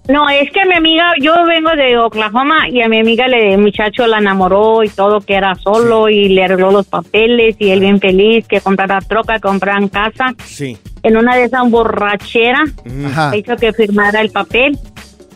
No, 0.10 0.28
es 0.28 0.50
que 0.52 0.60
a 0.62 0.66
mi 0.66 0.74
amiga, 0.74 1.14
yo 1.22 1.34
vengo 1.46 1.70
de 1.76 1.98
Oklahoma 2.00 2.68
y 2.68 2.82
a 2.82 2.90
mi 2.90 3.00
amiga 3.00 3.28
le, 3.28 3.54
el 3.54 3.60
muchacho 3.62 4.08
la 4.08 4.18
enamoró 4.18 4.84
y 4.84 4.90
todo, 4.90 5.22
que 5.22 5.36
era 5.36 5.54
solo 5.54 6.10
y 6.10 6.30
le 6.30 6.46
arregló 6.46 6.72
los 6.72 6.88
papeles 6.88 7.56
y 7.60 7.70
él 7.70 7.80
bien 7.80 8.00
feliz 8.00 8.48
que 8.48 8.60
comprara 8.60 9.00
troca, 9.02 9.40
compraran 9.40 9.88
casa. 9.88 10.34
Sí. 10.44 10.78
En 11.04 11.16
una 11.16 11.36
de 11.36 11.44
esas 11.44 11.70
borracheras 11.70 12.72
Ajá. 13.06 13.38
hizo 13.38 13.56
que 13.56 13.72
firmara 13.72 14.20
el 14.22 14.32
papel 14.32 14.78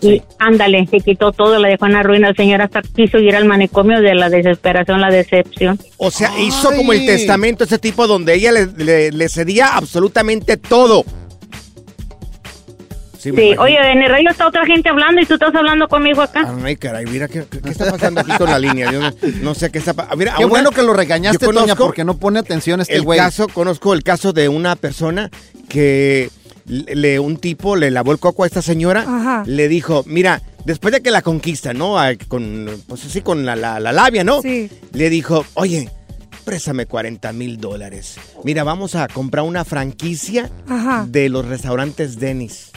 y 0.02 0.22
ándale, 0.40 0.86
se 0.88 1.00
quitó 1.00 1.32
todo, 1.32 1.60
la 1.60 1.70
dejó 1.70 1.86
en 1.86 1.94
la 1.94 2.04
ruina. 2.04 2.30
La 2.30 2.34
señora 2.36 2.66
hasta 2.66 2.82
quiso 2.82 3.20
ir 3.20 3.36
al 3.36 3.46
manicomio 3.46 4.02
de 4.02 4.16
la 4.16 4.30
desesperación, 4.30 5.00
la 5.00 5.10
decepción. 5.10 5.80
O 5.98 6.10
sea, 6.12 6.32
hizo 6.40 6.72
como 6.76 6.92
el 6.94 7.06
testamento 7.06 7.64
ese 7.64 7.78
tipo 7.78 8.06
donde 8.08 8.34
ella 8.34 8.52
le, 8.52 8.66
le- 8.76 9.12
le 9.12 9.30
cedía 9.30 9.78
absolutamente 9.78 10.58
todo. 10.58 11.06
Sí, 13.32 13.56
oye, 13.58 13.78
en 13.92 14.02
el 14.02 14.10
radio 14.10 14.30
está 14.30 14.48
otra 14.48 14.66
gente 14.66 14.90
hablando 14.90 15.22
y 15.22 15.26
tú 15.26 15.36
estás 15.36 15.54
hablando 15.56 15.88
conmigo 15.88 16.22
acá. 16.22 16.54
Ay, 16.64 16.76
caray, 16.76 17.06
mira, 17.06 17.28
¿qué, 17.28 17.46
qué 17.46 17.70
está 17.70 17.90
pasando 17.92 18.22
aquí 18.22 18.32
con 18.38 18.50
la 18.50 18.60
línea? 18.60 18.92
Yo 18.92 19.00
no, 19.00 19.12
no 19.42 19.54
sé 19.56 19.72
qué 19.72 19.80
está 19.80 19.94
pasando. 19.94 20.18
Mira, 20.18 20.34
Qué 20.38 20.44
una- 20.46 20.50
bueno 20.50 20.72
que 20.72 20.84
lo 20.84 20.94
regañaste, 20.94 21.46
Toña, 21.48 21.76
porque 21.76 22.04
no 22.04 22.18
pone 22.18 22.40
atención 22.40 22.82
este 22.82 22.96
el 22.96 23.04
güey. 23.04 23.20
caso, 23.20 23.48
conozco 23.48 23.94
el 23.94 24.04
caso 24.04 24.34
de 24.34 24.50
una 24.50 24.76
persona 24.76 25.30
que 25.70 26.30
le, 26.66 27.20
un 27.20 27.38
tipo 27.38 27.76
le 27.76 27.92
lavó 27.92 28.12
el 28.12 28.20
coco 28.20 28.44
a 28.44 28.48
esta 28.48 28.62
señora, 28.62 29.02
Ajá. 29.02 29.44
le 29.46 29.68
dijo, 29.68 30.04
mira, 30.08 30.42
después 30.66 30.94
de 30.94 31.02
que 31.02 31.12
la 31.12 31.22
conquista, 31.22 31.74
¿no? 31.74 32.00
A- 32.00 32.14
Con, 32.28 32.70
pues 32.88 33.06
así, 33.06 33.22
con 33.22 33.46
la, 33.46 33.56
la- 33.56 33.80
la 33.80 33.92
labia, 33.92 34.24
¿no? 34.24 34.42
Sí. 34.42 34.70
Le 34.94 35.10
dijo, 35.10 35.46
oye, 35.56 35.90
préstame 36.46 36.86
40 36.86 37.32
mil 37.34 37.58
dólares. 37.58 38.16
Mira, 38.44 38.64
vamos 38.64 38.96
a 38.96 39.08
comprar 39.08 39.46
una 39.46 39.64
franquicia 39.66 40.50
Ajá. 40.68 41.06
de 41.08 41.30
los 41.30 41.46
restaurantes 41.46 42.20
Dennis. 42.20 42.72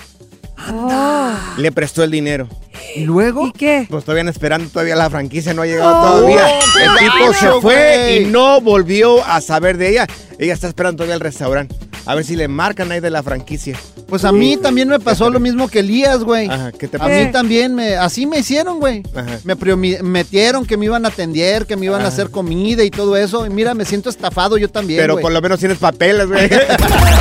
Le 1.59 1.73
prestó 1.73 2.03
el 2.03 2.11
dinero. 2.11 2.49
¿Y 2.95 3.05
luego? 3.05 3.47
¿Y 3.47 3.53
qué? 3.53 3.87
Pues 3.91 4.05
todavía 4.05 4.31
esperando, 4.31 4.69
todavía 4.71 4.97
la 4.97 5.11
franquicia 5.11 5.53
no 5.55 5.63
ha 5.63 5.67
llegado 5.67 5.97
Oh, 5.99 6.03
todavía. 6.21 6.47
El 6.59 6.99
tipo 6.99 7.33
se 7.35 7.51
fue 7.61 8.21
y 8.23 8.25
no 8.27 8.61
volvió 8.61 9.25
a 9.25 9.41
saber 9.41 9.77
de 9.77 9.91
ella. 9.91 10.07
Ella 10.39 10.55
está 10.55 10.69
esperando 10.69 10.99
todavía 10.99 11.15
el 11.15 11.21
restaurante. 11.21 11.75
A 12.07 12.15
ver 12.15 12.25
si 12.25 12.37
le 12.37 12.47
marcan 12.47 12.93
ahí 12.93 13.01
de 13.01 13.11
la 13.11 13.23
franquicia. 13.23 13.77
Pues 14.09 14.25
a 14.25 14.31
mí 14.31 14.57
también 14.57 14.89
me 14.89 15.01
pasó 15.01 15.29
lo 15.31 15.41
mismo 15.41 15.67
que 15.67 15.81
Elías, 15.81 16.23
güey. 16.23 16.49
Ajá, 16.49 16.71
¿qué 16.71 16.87
te 16.87 16.97
A 16.97 17.01
pasó? 17.01 17.11
mí 17.13 17.33
también 17.33 17.75
me, 17.75 17.97
así 17.97 18.27
me 18.27 18.39
hicieron, 18.39 18.79
güey. 18.79 19.03
Ajá. 19.17 19.41
Me 19.43 19.57
prometieron 19.57 20.65
que 20.65 20.77
me 20.77 20.85
iban 20.85 21.05
a 21.05 21.09
atender, 21.09 21.67
que 21.67 21.75
me 21.77 21.87
iban 21.87 22.03
a 22.03 22.09
hacer 22.09 22.31
comida 22.31 22.85
y 22.85 22.91
todo 22.91 23.17
eso. 23.17 23.45
Y 23.45 23.51
mira, 23.51 23.75
me 23.75 23.85
siento 23.85 24.09
estafado 24.09 24.57
yo 24.59 24.69
también, 24.71 25.01
Pero 25.01 25.15
güey. 25.15 25.23
por 25.23 25.33
lo 25.33 25.43
menos 25.43 25.59
tienes 25.59 25.79
papeles, 25.79 26.29
güey. 26.29 26.49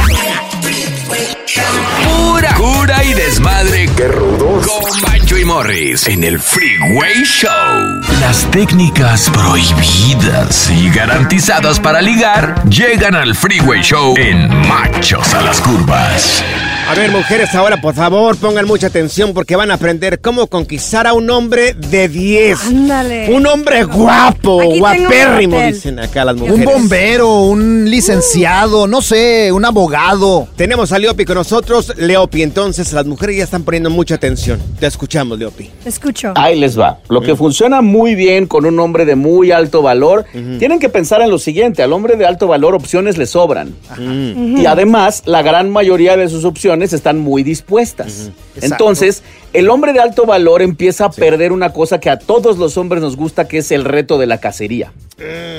Pura 2.65 3.03
y 3.03 3.13
desmadre. 3.13 3.87
¡Qué 3.95 4.07
rudos! 4.07 4.65
Con 4.65 5.01
Bancho 5.03 5.37
y 5.37 5.45
Morris 5.45 6.07
en 6.07 6.23
el 6.23 6.39
Freeway 6.39 7.23
Show. 7.23 8.01
Las 8.19 8.49
técnicas 8.49 9.29
prohibidas 9.29 10.71
y 10.71 10.89
garantizadas 10.89 11.79
para 11.79 12.01
ligar 12.01 12.67
llegan 12.67 13.13
al 13.13 13.35
Freeway 13.35 13.83
Show 13.83 14.15
en 14.17 14.49
Machos 14.67 15.35
a 15.35 15.41
las 15.41 15.61
Curvas. 15.61 16.43
A 16.87 16.93
ver, 16.93 17.11
mujeres, 17.11 17.55
ahora 17.55 17.81
por 17.81 17.95
favor 17.95 18.37
pongan 18.37 18.67
mucha 18.67 18.87
atención 18.87 19.33
porque 19.33 19.55
van 19.55 19.71
a 19.71 19.73
aprender 19.73 20.21
cómo 20.21 20.45
conquistar 20.45 21.07
a 21.07 21.13
un 21.13 21.27
hombre 21.31 21.73
de 21.73 22.07
10. 22.07 22.67
Ándale. 22.67 23.33
Un 23.33 23.47
hombre 23.47 23.83
guapo, 23.85 24.61
Aquí 24.61 24.73
tengo 24.73 24.79
guapérrimo, 24.81 25.57
un 25.57 25.71
dicen 25.71 25.99
acá 25.99 26.23
las 26.23 26.35
mujeres. 26.35 26.59
Un 26.59 26.65
bombero, 26.65 27.41
un 27.41 27.89
licenciado, 27.89 28.85
no 28.85 29.01
sé, 29.01 29.51
un 29.51 29.65
abogado. 29.65 30.47
Tenemos 30.55 30.91
a 30.91 30.99
Leopi 30.99 31.25
con 31.25 31.35
nosotros. 31.37 31.91
Leopi, 31.97 32.43
entonces 32.43 32.93
las 32.93 33.07
mujeres 33.07 33.37
ya 33.37 33.45
están 33.45 33.63
poniendo 33.63 33.89
mucha 33.89 34.13
atención. 34.13 34.61
Te 34.79 34.85
escuchamos, 34.85 35.39
Leopi. 35.39 35.71
Te 35.81 35.89
escucho. 35.89 36.33
Ahí 36.35 36.59
les 36.59 36.79
va. 36.79 36.99
Lo 37.09 37.21
que 37.21 37.35
funciona 37.35 37.81
muy 37.81 38.13
bien 38.13 38.45
con 38.45 38.63
un 38.63 38.79
hombre 38.79 39.05
de 39.05 39.15
muy 39.15 39.51
alto 39.51 39.81
valor, 39.81 40.25
tienen 40.59 40.77
que 40.77 40.89
pensar 40.89 41.21
en 41.21 41.31
lo 41.31 41.39
siguiente, 41.39 41.81
al 41.81 41.93
hombre 41.93 42.15
de 42.15 42.27
alto 42.27 42.45
valor 42.45 42.75
opciones 42.75 43.17
le 43.17 43.25
sobran. 43.25 43.73
Y 43.97 44.67
además, 44.67 45.23
la 45.25 45.41
gran 45.41 45.71
mayoría 45.71 46.15
de 46.15 46.29
sus 46.29 46.45
opciones 46.45 46.74
están 46.81 47.19
muy 47.19 47.43
dispuestas. 47.43 48.31
Entonces, 48.61 49.23
el 49.53 49.69
hombre 49.69 49.93
de 49.93 49.99
alto 49.99 50.25
valor 50.25 50.61
empieza 50.61 51.05
a 51.05 51.11
perder 51.11 51.51
una 51.51 51.71
cosa 51.73 51.99
que 51.99 52.09
a 52.09 52.17
todos 52.19 52.57
los 52.57 52.77
hombres 52.77 53.01
nos 53.01 53.15
gusta, 53.15 53.47
que 53.47 53.59
es 53.59 53.71
el 53.71 53.85
reto 53.85 54.17
de 54.17 54.25
la 54.27 54.39
cacería. 54.39 54.91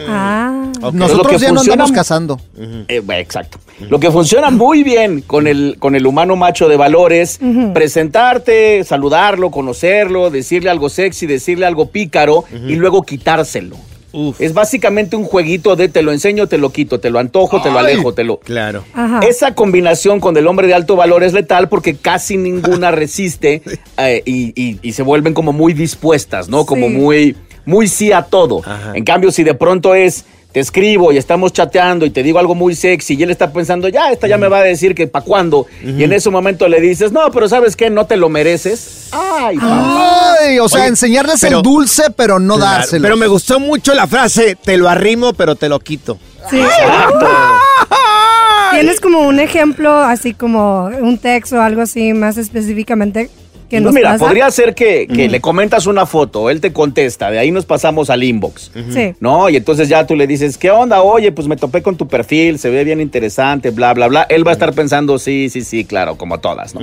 Ah. 0.09 0.71
Lo 0.81 0.93
Nosotros 0.93 1.29
que 1.29 1.39
ya 1.39 1.49
no 1.49 1.57
funciona- 1.57 1.85
andamos 1.85 1.93
cazando. 1.93 2.41
Eh, 2.89 3.03
exacto. 3.17 3.59
Lo 3.89 3.99
que 3.99 4.11
funciona 4.11 4.51
muy 4.51 4.83
bien 4.83 5.23
con 5.23 5.47
el, 5.47 5.77
con 5.79 5.95
el 5.95 6.07
humano 6.07 6.37
macho 6.37 6.69
de 6.69 6.77
valores, 6.77 7.39
presentarte, 7.73 8.85
saludarlo, 8.85 9.51
conocerlo, 9.51 10.31
decirle 10.31 10.71
algo 10.71 10.89
sexy, 10.89 11.27
decirle 11.27 11.67
algo 11.67 11.91
pícaro 11.91 12.45
y 12.67 12.75
luego 12.77 13.03
quitárselo. 13.03 13.77
Es 14.39 14.55
básicamente 14.55 15.17
un 15.17 15.25
jueguito 15.25 15.77
de 15.77 15.89
te 15.89 16.03
lo 16.03 16.13
enseño, 16.13 16.47
te 16.47 16.59
lo 16.59 16.71
quito, 16.71 17.01
te 17.01 17.11
lo 17.11 17.19
antojo, 17.19 17.61
te 17.63 17.71
lo 17.71 17.79
alejo, 17.79 18.15
te 18.15 18.25
lo... 18.25 18.39
Claro. 18.39 18.85
Ajá. 18.95 19.21
Esa 19.27 19.55
combinación 19.55 20.21
con 20.21 20.37
el 20.37 20.47
hombre 20.47 20.67
de 20.67 20.75
alto 20.75 20.97
valor 20.97 21.23
es 21.23 21.33
letal 21.33 21.69
porque 21.69 21.97
casi 21.97 22.37
ninguna 22.37 22.91
resiste 22.93 23.63
eh, 23.99 24.23
y, 24.25 24.53
y- 24.61 24.79
y 24.83 24.93
se 24.93 25.03
vuelven 25.03 25.35
como 25.35 25.53
muy 25.53 25.73
dispuestas, 25.75 26.49
¿no? 26.49 26.65
Como 26.67 26.87
Sí. 26.89 26.93
muy, 26.95 27.37
muy 27.65 27.89
sí 27.89 28.13
a 28.13 28.23
todo. 28.23 28.63
En 28.95 29.05
cambio, 29.05 29.31
si 29.31 29.43
de 29.45 29.55
pronto 29.55 29.95
es, 29.95 30.25
te 30.57 30.61
escribo 30.61 31.13
y 31.13 31.19
estamos 31.19 31.53
chateando 31.53 32.07
y 32.07 32.11
te 32.11 32.23
digo 32.23 32.39
algo 32.39 32.55
muy 32.55 32.75
sexy 32.75 33.15
y 33.15 33.23
él 33.23 33.31
está 33.31 33.53
pensando, 33.53 33.89
ya, 33.89 34.11
esta 34.11 34.27
ya 34.27 34.39
me 34.39 34.49
va 34.49 34.61
a 34.61 34.63
decir 34.63 34.95
que 34.95 35.07
para 35.07 35.23
cuándo. 35.23 35.67
Y 35.85 36.03
en 36.03 36.15
ese 36.15 36.31
momento 36.31 36.67
le 36.67 36.81
dices, 36.81 37.13
no, 37.13 37.31
pero 37.31 37.47
¿sabes 37.47 37.77
qué? 37.77 37.91
No 37.91 38.07
te 38.07 38.17
lo 38.17 38.31
mereces. 38.31 39.11
Ay, 39.13 39.59
Ay, 39.61 40.59
o 40.59 40.67
sea, 40.67 40.81
Oye, 40.81 40.89
enseñarles 40.89 41.43
pero- 41.43 41.59
el 41.59 41.63
dulce, 41.63 42.05
pero 42.17 42.39
no 42.39 42.57
Claro, 42.57 42.71
dárselo. 42.79 43.03
Pero 43.03 43.19
me 43.19 43.27
gustó 43.27 43.61
mucho 43.61 43.93
la 43.93 44.07
frase, 44.07 44.57
te 44.57 44.79
lo 44.79 44.89
arrimo, 44.89 45.35
pero 45.35 45.57
te 45.57 45.69
lo 45.69 45.79
quito. 45.79 46.19
Sí. 46.49 46.59
¿Tienes 48.71 48.99
como 49.01 49.21
un 49.29 49.39
ejemplo, 49.41 49.95
así 49.95 50.33
como 50.33 50.87
un 50.87 51.19
texto 51.19 51.57
o 51.57 51.61
algo 51.61 51.83
así 51.83 52.15
más 52.15 52.39
específicamente 52.39 53.29
que 53.69 53.81
No, 53.81 53.87
nos 53.87 53.95
mira, 53.95 54.13
pasa? 54.13 54.25
podría 54.25 54.51
ser 54.51 54.75
que, 54.75 55.07
que 55.07 55.29
le 55.29 55.41
comentas 55.41 55.87
una 55.87 56.07
foto, 56.07 56.51
él 56.51 56.61
te 56.61 56.73
contesta, 56.73 57.31
de 57.31 57.39
ahí 57.39 57.51
nos 57.51 57.65
pasamos 57.67 58.11
al 58.11 58.23
inbox. 58.23 58.71
Sí. 58.91 59.15
¿No? 59.21 59.49
Y 59.49 59.57
entonces 59.57 59.89
ya 59.89 60.07
tú 60.07 60.15
le 60.17 60.27
dices, 60.27 60.57
¿qué 60.59 60.71
onda? 60.71 61.03
Oye, 61.03 61.33
pues 61.33 61.49
me 61.49 61.57
topé 61.57 61.83
con 61.83 61.97
tu 61.97 62.07
perfil, 62.09 62.59
se 62.59 62.71
ve 62.71 62.85
bien 62.85 63.01
interesante, 63.01 63.71
bla, 63.71 63.93
bla, 63.95 64.09
bla. 64.09 64.23
Él 64.29 64.47
va 64.47 64.51
a 64.51 64.55
estar 64.55 64.73
pensando, 64.73 65.19
sí, 65.19 65.49
sí, 65.51 65.63
sí, 65.63 65.85
claro, 65.85 66.17
como 66.17 66.39
todas, 66.39 66.75
¿no? 66.75 66.81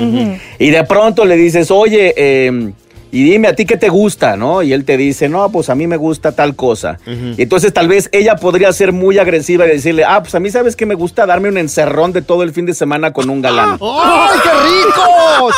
Y 0.59 0.69
de 0.69 0.83
pronto 0.83 1.25
le 1.25 1.35
dices, 1.35 1.71
oye, 1.71 2.13
eh, 2.17 2.71
y 3.15 3.23
dime 3.23 3.47
a 3.47 3.55
ti 3.55 3.65
qué 3.65 3.77
te 3.77 3.89
gusta, 3.89 4.35
¿no? 4.35 4.63
Y 4.63 4.73
él 4.73 4.85
te 4.85 4.97
dice, 4.97 5.29
no, 5.29 5.49
pues 5.51 5.69
a 5.69 5.75
mí 5.75 5.85
me 5.85 5.97
gusta 5.97 6.31
tal 6.31 6.55
cosa. 6.55 6.97
Y 7.37 7.43
entonces 7.43 7.71
tal 7.71 7.87
vez 7.87 8.09
ella 8.11 8.35
podría 8.37 8.73
ser 8.73 8.91
muy 8.91 9.19
agresiva 9.19 9.65
y 9.65 9.69
decirle, 9.69 10.03
ah, 10.03 10.21
pues 10.23 10.33
a 10.33 10.39
mí 10.39 10.49
sabes 10.49 10.75
que 10.75 10.87
me 10.87 10.95
gusta 10.95 11.25
darme 11.27 11.47
un 11.49 11.57
encerrón 11.59 12.11
de 12.11 12.23
todo 12.23 12.41
el 12.41 12.51
fin 12.53 12.65
de 12.65 12.73
semana 12.73 13.13
con 13.13 13.29
un 13.29 13.41
galán. 13.41 13.77
¡Ay, 13.81 14.39
qué 14.43 14.49
rico! 14.49 15.49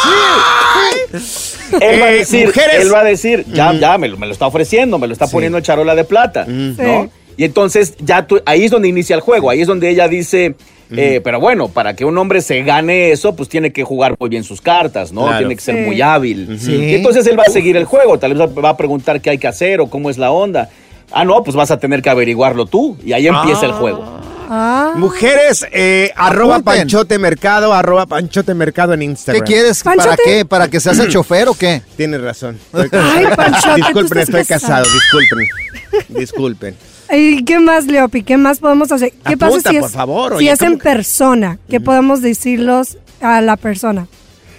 Sí, 1.14 1.20
sí. 1.20 1.76
Él 1.82 2.02
va 2.02 2.06
a 2.08 2.12
Eh, 2.12 2.16
decir, 2.18 2.52
él 2.80 2.94
va 2.94 3.00
a 3.00 3.04
decir, 3.04 3.46
ya, 3.54 3.74
ya, 3.74 3.98
me 3.98 4.08
lo, 4.08 4.18
me 4.18 4.26
lo 4.28 4.34
está 4.34 4.48
ofreciendo, 4.48 5.00
me 5.00 5.08
lo 5.08 5.14
está 5.14 5.28
poniendo 5.28 5.58
en 5.58 5.64
charola 5.64 5.96
de 5.96 6.04
plata, 6.04 6.46
¿no? 6.48 7.10
Y 7.38 7.44
entonces 7.44 7.96
ya 8.00 8.26
tú, 8.28 8.42
ahí 8.46 8.66
es 8.66 8.72
donde 8.72 8.88
inicia 8.88 9.16
el 9.16 9.22
juego, 9.22 9.50
ahí 9.50 9.62
es 9.62 9.68
donde 9.68 9.90
ella 9.90 10.08
dice, 10.08 10.56
eh, 10.92 11.22
pero 11.24 11.40
bueno, 11.40 11.68
para 11.70 11.96
que 11.96 12.06
un 12.06 12.18
hombre 12.18 12.42
se 12.42 12.62
gane 12.64 13.12
eso, 13.12 13.36
pues 13.36 13.50
tiene 13.50 13.72
que 13.74 13.84
jugar 13.84 14.16
muy 14.20 14.30
bien 14.30 14.44
sus 14.44 14.62
cartas, 14.62 15.12
¿no? 15.12 15.24
Claro. 15.24 15.40
Tiene 15.40 15.56
que 15.56 15.62
ser 15.62 15.76
Sí. 15.76 15.82
muy 15.82 16.02
hábil. 16.02 16.58
Sí. 16.60 16.74
Y 16.76 16.96
entonces 16.96 17.26
él 17.28 17.38
va 17.40 17.44
a 17.48 17.52
seguir 17.52 17.76
el 17.78 17.86
juego, 17.86 18.20
tal 18.20 18.34
vez 18.34 18.48
va 18.64 18.70
a 18.70 18.78
preguntar 18.78 19.22
qué 19.22 19.32
hay 19.32 19.38
que 19.38 19.48
hacer 19.48 19.80
o 19.82 19.88
cómo 19.88 20.10
es 20.10 20.18
la 20.18 20.32
onda. 20.32 20.70
Ah, 21.12 21.24
no, 21.26 21.44
pues 21.44 21.56
vas 21.56 21.72
a 21.72 21.78
tener 21.80 22.02
que 22.02 22.10
averiguarlo 22.10 22.66
tú 22.66 22.98
y 23.06 23.14
ahí 23.14 23.28
empieza 23.28 23.66
el 23.66 23.72
juego. 23.74 24.04
Ah. 24.48 24.94
Mujeres, 24.96 25.66
eh, 25.72 26.12
arroba. 26.16 26.60
Panchote 26.60 27.18
Mercado, 27.18 27.74
arroba 27.74 28.06
Panchote 28.06 28.54
Mercado 28.54 28.94
en 28.94 29.00
¿Qué 29.00 29.06
Instagram. 29.06 29.46
quieres? 29.46 29.82
¿Para 29.82 30.16
qué? 30.24 30.46
¿Para 30.46 30.68
que 30.68 30.80
seas 30.80 31.00
el 31.00 31.10
chofer 31.12 31.48
o 31.48 31.56
qué? 31.56 31.82
Tienes 31.98 32.22
razón. 32.22 32.60
Ay, 32.74 33.26
Panchote, 33.36 33.76
disculpen, 33.78 34.18
estoy 34.20 34.46
casado, 34.46 34.84
casado. 34.84 34.88
disculpen. 34.94 35.48
Disculpen. 36.10 36.76
¿Y 37.12 37.44
qué 37.44 37.60
más, 37.60 37.86
Leopi? 37.86 38.24
¿Qué 38.24 38.38
más 38.38 38.60
podemos 38.60 38.92
hacer? 38.92 39.12
¿Qué 39.12 39.34
Apunta, 39.34 39.48
pasa 39.50 39.70
si 39.70 39.78
por 39.80 39.90
es, 39.90 39.94
favor, 39.96 40.32
si 40.34 40.38
oye, 40.38 40.52
es 40.52 40.62
en 40.62 40.68
¿cómo 40.70 40.78
que- 40.80 40.84
persona? 40.84 41.60
¿Qué 41.70 41.80
podemos 41.80 42.22
decirlos 42.22 42.98
a 43.22 43.42
la 43.42 43.58
persona? 43.58 44.08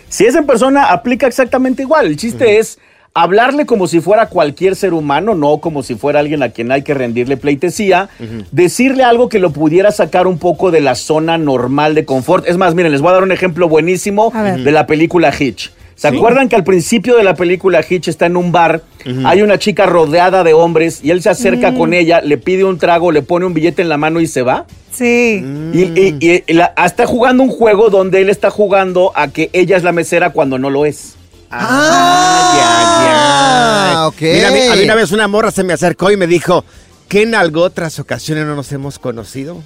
Si 0.08 0.24
es 0.24 0.34
en 0.36 0.46
persona, 0.46 0.84
aplica 0.92 1.26
exactamente 1.26 1.82
igual. 1.82 2.06
El 2.06 2.16
chiste 2.16 2.58
es 2.58 2.78
hablarle 3.12 3.66
como 3.66 3.86
si 3.88 4.00
fuera 4.00 4.28
cualquier 4.28 4.76
ser 4.76 4.92
humano, 4.94 5.34
no 5.34 5.58
como 5.58 5.82
si 5.82 5.94
fuera 5.96 6.20
alguien 6.20 6.42
a 6.42 6.50
quien 6.50 6.70
hay 6.70 6.82
que 6.82 6.94
rendirle 6.94 7.36
pleitesía. 7.36 8.08
Decirle 8.52 9.02
algo 9.02 9.28
que 9.28 9.38
lo 9.40 9.50
pudiera 9.52 9.90
sacar 9.90 10.26
un 10.26 10.38
poco 10.38 10.70
de 10.70 10.80
la 10.80 10.94
zona 10.94 11.38
normal 11.38 11.94
de 11.94 12.04
confort. 12.04 12.46
Es 12.46 12.56
más, 12.56 12.74
miren, 12.74 12.92
les 12.92 13.00
voy 13.00 13.10
a 13.10 13.14
dar 13.14 13.22
un 13.24 13.32
ejemplo 13.32 13.68
buenísimo 13.68 14.32
de 14.32 14.70
la 14.70 14.86
película 14.86 15.32
Hitch. 15.36 15.72
¿Se 15.96 16.08
acuerdan 16.08 16.48
que 16.50 16.56
al 16.56 16.62
principio 16.64 17.16
de 17.16 17.24
la 17.24 17.34
película 17.34 17.80
Hitch 17.88 18.08
está 18.08 18.26
en 18.26 18.36
un 18.36 18.52
bar, 18.52 18.82
hay 19.24 19.40
una 19.42 19.58
chica 19.58 19.86
rodeada 19.86 20.44
de 20.44 20.52
hombres 20.52 21.00
y 21.02 21.10
él 21.10 21.22
se 21.22 21.30
acerca 21.30 21.74
con 21.74 21.94
ella, 21.94 22.20
le 22.20 22.36
pide 22.38 22.64
un 22.64 22.78
trago, 22.78 23.10
le 23.12 23.22
pone 23.22 23.46
un 23.46 23.54
billete 23.54 23.80
en 23.82 23.88
la 23.88 23.96
mano 23.96 24.20
y 24.20 24.26
se 24.26 24.42
va? 24.42 24.66
Sí. 24.92 25.42
Y, 25.72 25.80
y- 25.82 26.16
y- 26.20 26.44
y 26.46 26.52
la- 26.52 26.74
está 26.84 27.06
jugando 27.06 27.42
un 27.42 27.48
juego 27.50 27.88
donde 27.90 28.20
él 28.20 28.28
está 28.30 28.50
jugando 28.50 29.10
a 29.14 29.28
que 29.28 29.48
ella 29.54 29.76
es 29.76 29.82
la 29.84 29.92
mesera 29.92 30.30
cuando 30.30 30.58
no 30.58 30.68
lo 30.70 30.84
es. 30.84 31.14
Ah, 31.50 32.52
ya, 32.58 33.92
ya. 33.94 34.06
ok. 34.08 34.20
Mira, 34.20 34.48
a 34.48 34.50
mí, 34.50 34.58
a 34.72 34.76
mí 34.76 34.84
una 34.84 34.94
vez 34.94 35.12
una 35.12 35.28
morra 35.28 35.50
se 35.50 35.64
me 35.64 35.72
acercó 35.72 36.10
y 36.10 36.16
me 36.16 36.26
dijo, 36.26 36.64
¿qué 37.08 37.22
en 37.22 37.34
algo 37.34 37.62
otras 37.62 37.98
ocasiones 37.98 38.44
no 38.46 38.54
nos 38.54 38.70
hemos 38.72 38.98
conocido? 38.98 39.62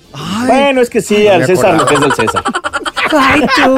Bueno, 0.46 0.80
es 0.80 0.90
que 0.90 1.00
sí, 1.00 1.24
No 1.24 1.32
al 1.32 1.46
César 1.46 1.74
lo 1.74 1.86
que 1.86 1.94
es 1.94 2.00
del 2.00 2.12
César. 2.14 2.44
Ay, 3.18 3.40
tú. 3.40 3.76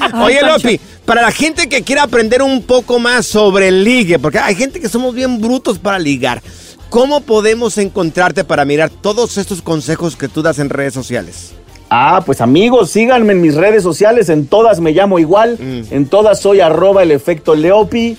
Ay, 0.00 0.22
Oye, 0.22 0.40
Pancho. 0.40 0.68
Lopi, 0.68 0.80
para 1.04 1.22
la 1.22 1.30
gente 1.32 1.68
que 1.68 1.82
quiera 1.82 2.02
aprender 2.04 2.42
un 2.42 2.62
poco 2.62 2.98
más 2.98 3.26
sobre 3.26 3.68
el 3.68 3.84
ligue, 3.84 4.18
porque 4.18 4.38
hay 4.38 4.54
gente 4.54 4.80
que 4.80 4.88
somos 4.88 5.14
bien 5.14 5.40
brutos 5.40 5.78
para 5.78 5.98
ligar, 5.98 6.42
¿cómo 6.90 7.20
podemos 7.20 7.78
encontrarte 7.78 8.44
para 8.44 8.64
mirar 8.64 8.90
todos 8.90 9.36
estos 9.38 9.62
consejos 9.62 10.16
que 10.16 10.28
tú 10.28 10.42
das 10.42 10.58
en 10.58 10.70
redes 10.70 10.94
sociales? 10.94 11.52
Ah, 11.90 12.22
pues 12.24 12.40
amigos, 12.40 12.90
síganme 12.90 13.32
en 13.34 13.40
mis 13.40 13.54
redes 13.54 13.82
sociales, 13.82 14.28
en 14.28 14.46
todas 14.46 14.80
me 14.80 14.92
llamo 14.92 15.18
igual, 15.18 15.56
en 15.60 16.06
todas 16.06 16.40
soy 16.40 16.60
arroba 16.60 17.02
el 17.02 17.10
efecto 17.12 17.54
Leopi. 17.54 18.16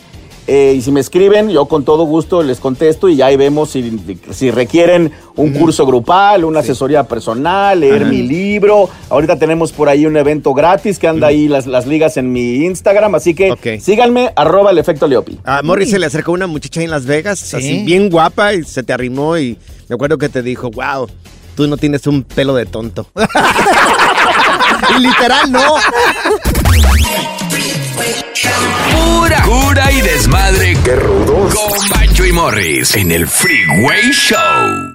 eh, 0.47 0.75
y 0.77 0.81
si 0.81 0.91
me 0.91 0.99
escriben, 0.99 1.49
yo 1.49 1.65
con 1.65 1.83
todo 1.83 2.03
gusto 2.03 2.43
les 2.43 2.59
contesto 2.59 3.09
y 3.09 3.15
ya 3.15 3.25
ahí 3.25 3.35
vemos 3.35 3.71
si, 3.71 3.99
si 4.31 4.51
requieren 4.51 5.11
un 5.37 5.51
curso 5.53 5.85
grupal, 5.85 6.45
una 6.45 6.61
asesoría 6.61 7.03
personal, 7.03 7.79
leer 7.79 8.05
mi 8.05 8.21
libro. 8.23 8.89
Ahorita 9.09 9.37
tenemos 9.37 9.71
por 9.71 9.89
ahí 9.89 10.05
un 10.05 10.15
evento 10.17 10.53
gratis 10.53 10.97
que 10.99 11.07
anda 11.07 11.27
ahí 11.27 11.47
las, 11.47 11.67
las 11.67 11.85
ligas 11.87 12.17
en 12.17 12.31
mi 12.31 12.63
Instagram, 12.65 13.15
así 13.15 13.33
que 13.33 13.51
Ok. 13.51 13.67
síganme 13.81 14.31
arroba 14.35 14.71
el 14.71 14.77
efecto 14.77 15.07
Leopi. 15.07 15.39
A 15.43 15.61
Morris 15.63 15.89
se 15.91 15.99
le 15.99 16.05
acercó 16.05 16.31
una 16.31 16.47
muchacha 16.47 16.81
en 16.81 16.89
Las 16.91 17.05
Vegas, 17.05 17.53
así 17.53 17.83
bien 17.83 18.09
guapa, 18.09 18.53
y 18.53 18.63
se 18.63 18.83
te 18.83 18.93
arrimó 18.93 19.37
y 19.37 19.57
me 19.89 19.95
acuerdo 19.95 20.17
que 20.17 20.29
te 20.29 20.41
dijo, 20.41 20.71
wow, 20.71 21.07
tú 21.55 21.67
no 21.67 21.77
tienes 21.77 22.07
un 22.07 22.23
pelo 22.23 22.55
de 22.55 22.65
tonto. 22.65 23.07
Y 24.97 25.01
literal, 25.01 25.51
no. 25.51 25.75
Pura 28.91 29.41
cura 29.43 29.91
y 29.91 30.01
desmadre. 30.01 30.77
¡Qué 30.83 30.95
rudos! 30.95 31.53
Con 31.55 31.89
Bancho 31.89 32.25
y 32.25 32.31
Morris 32.31 32.95
en 32.95 33.11
el 33.11 33.27
Freeway 33.27 34.11
Show. 34.11 34.94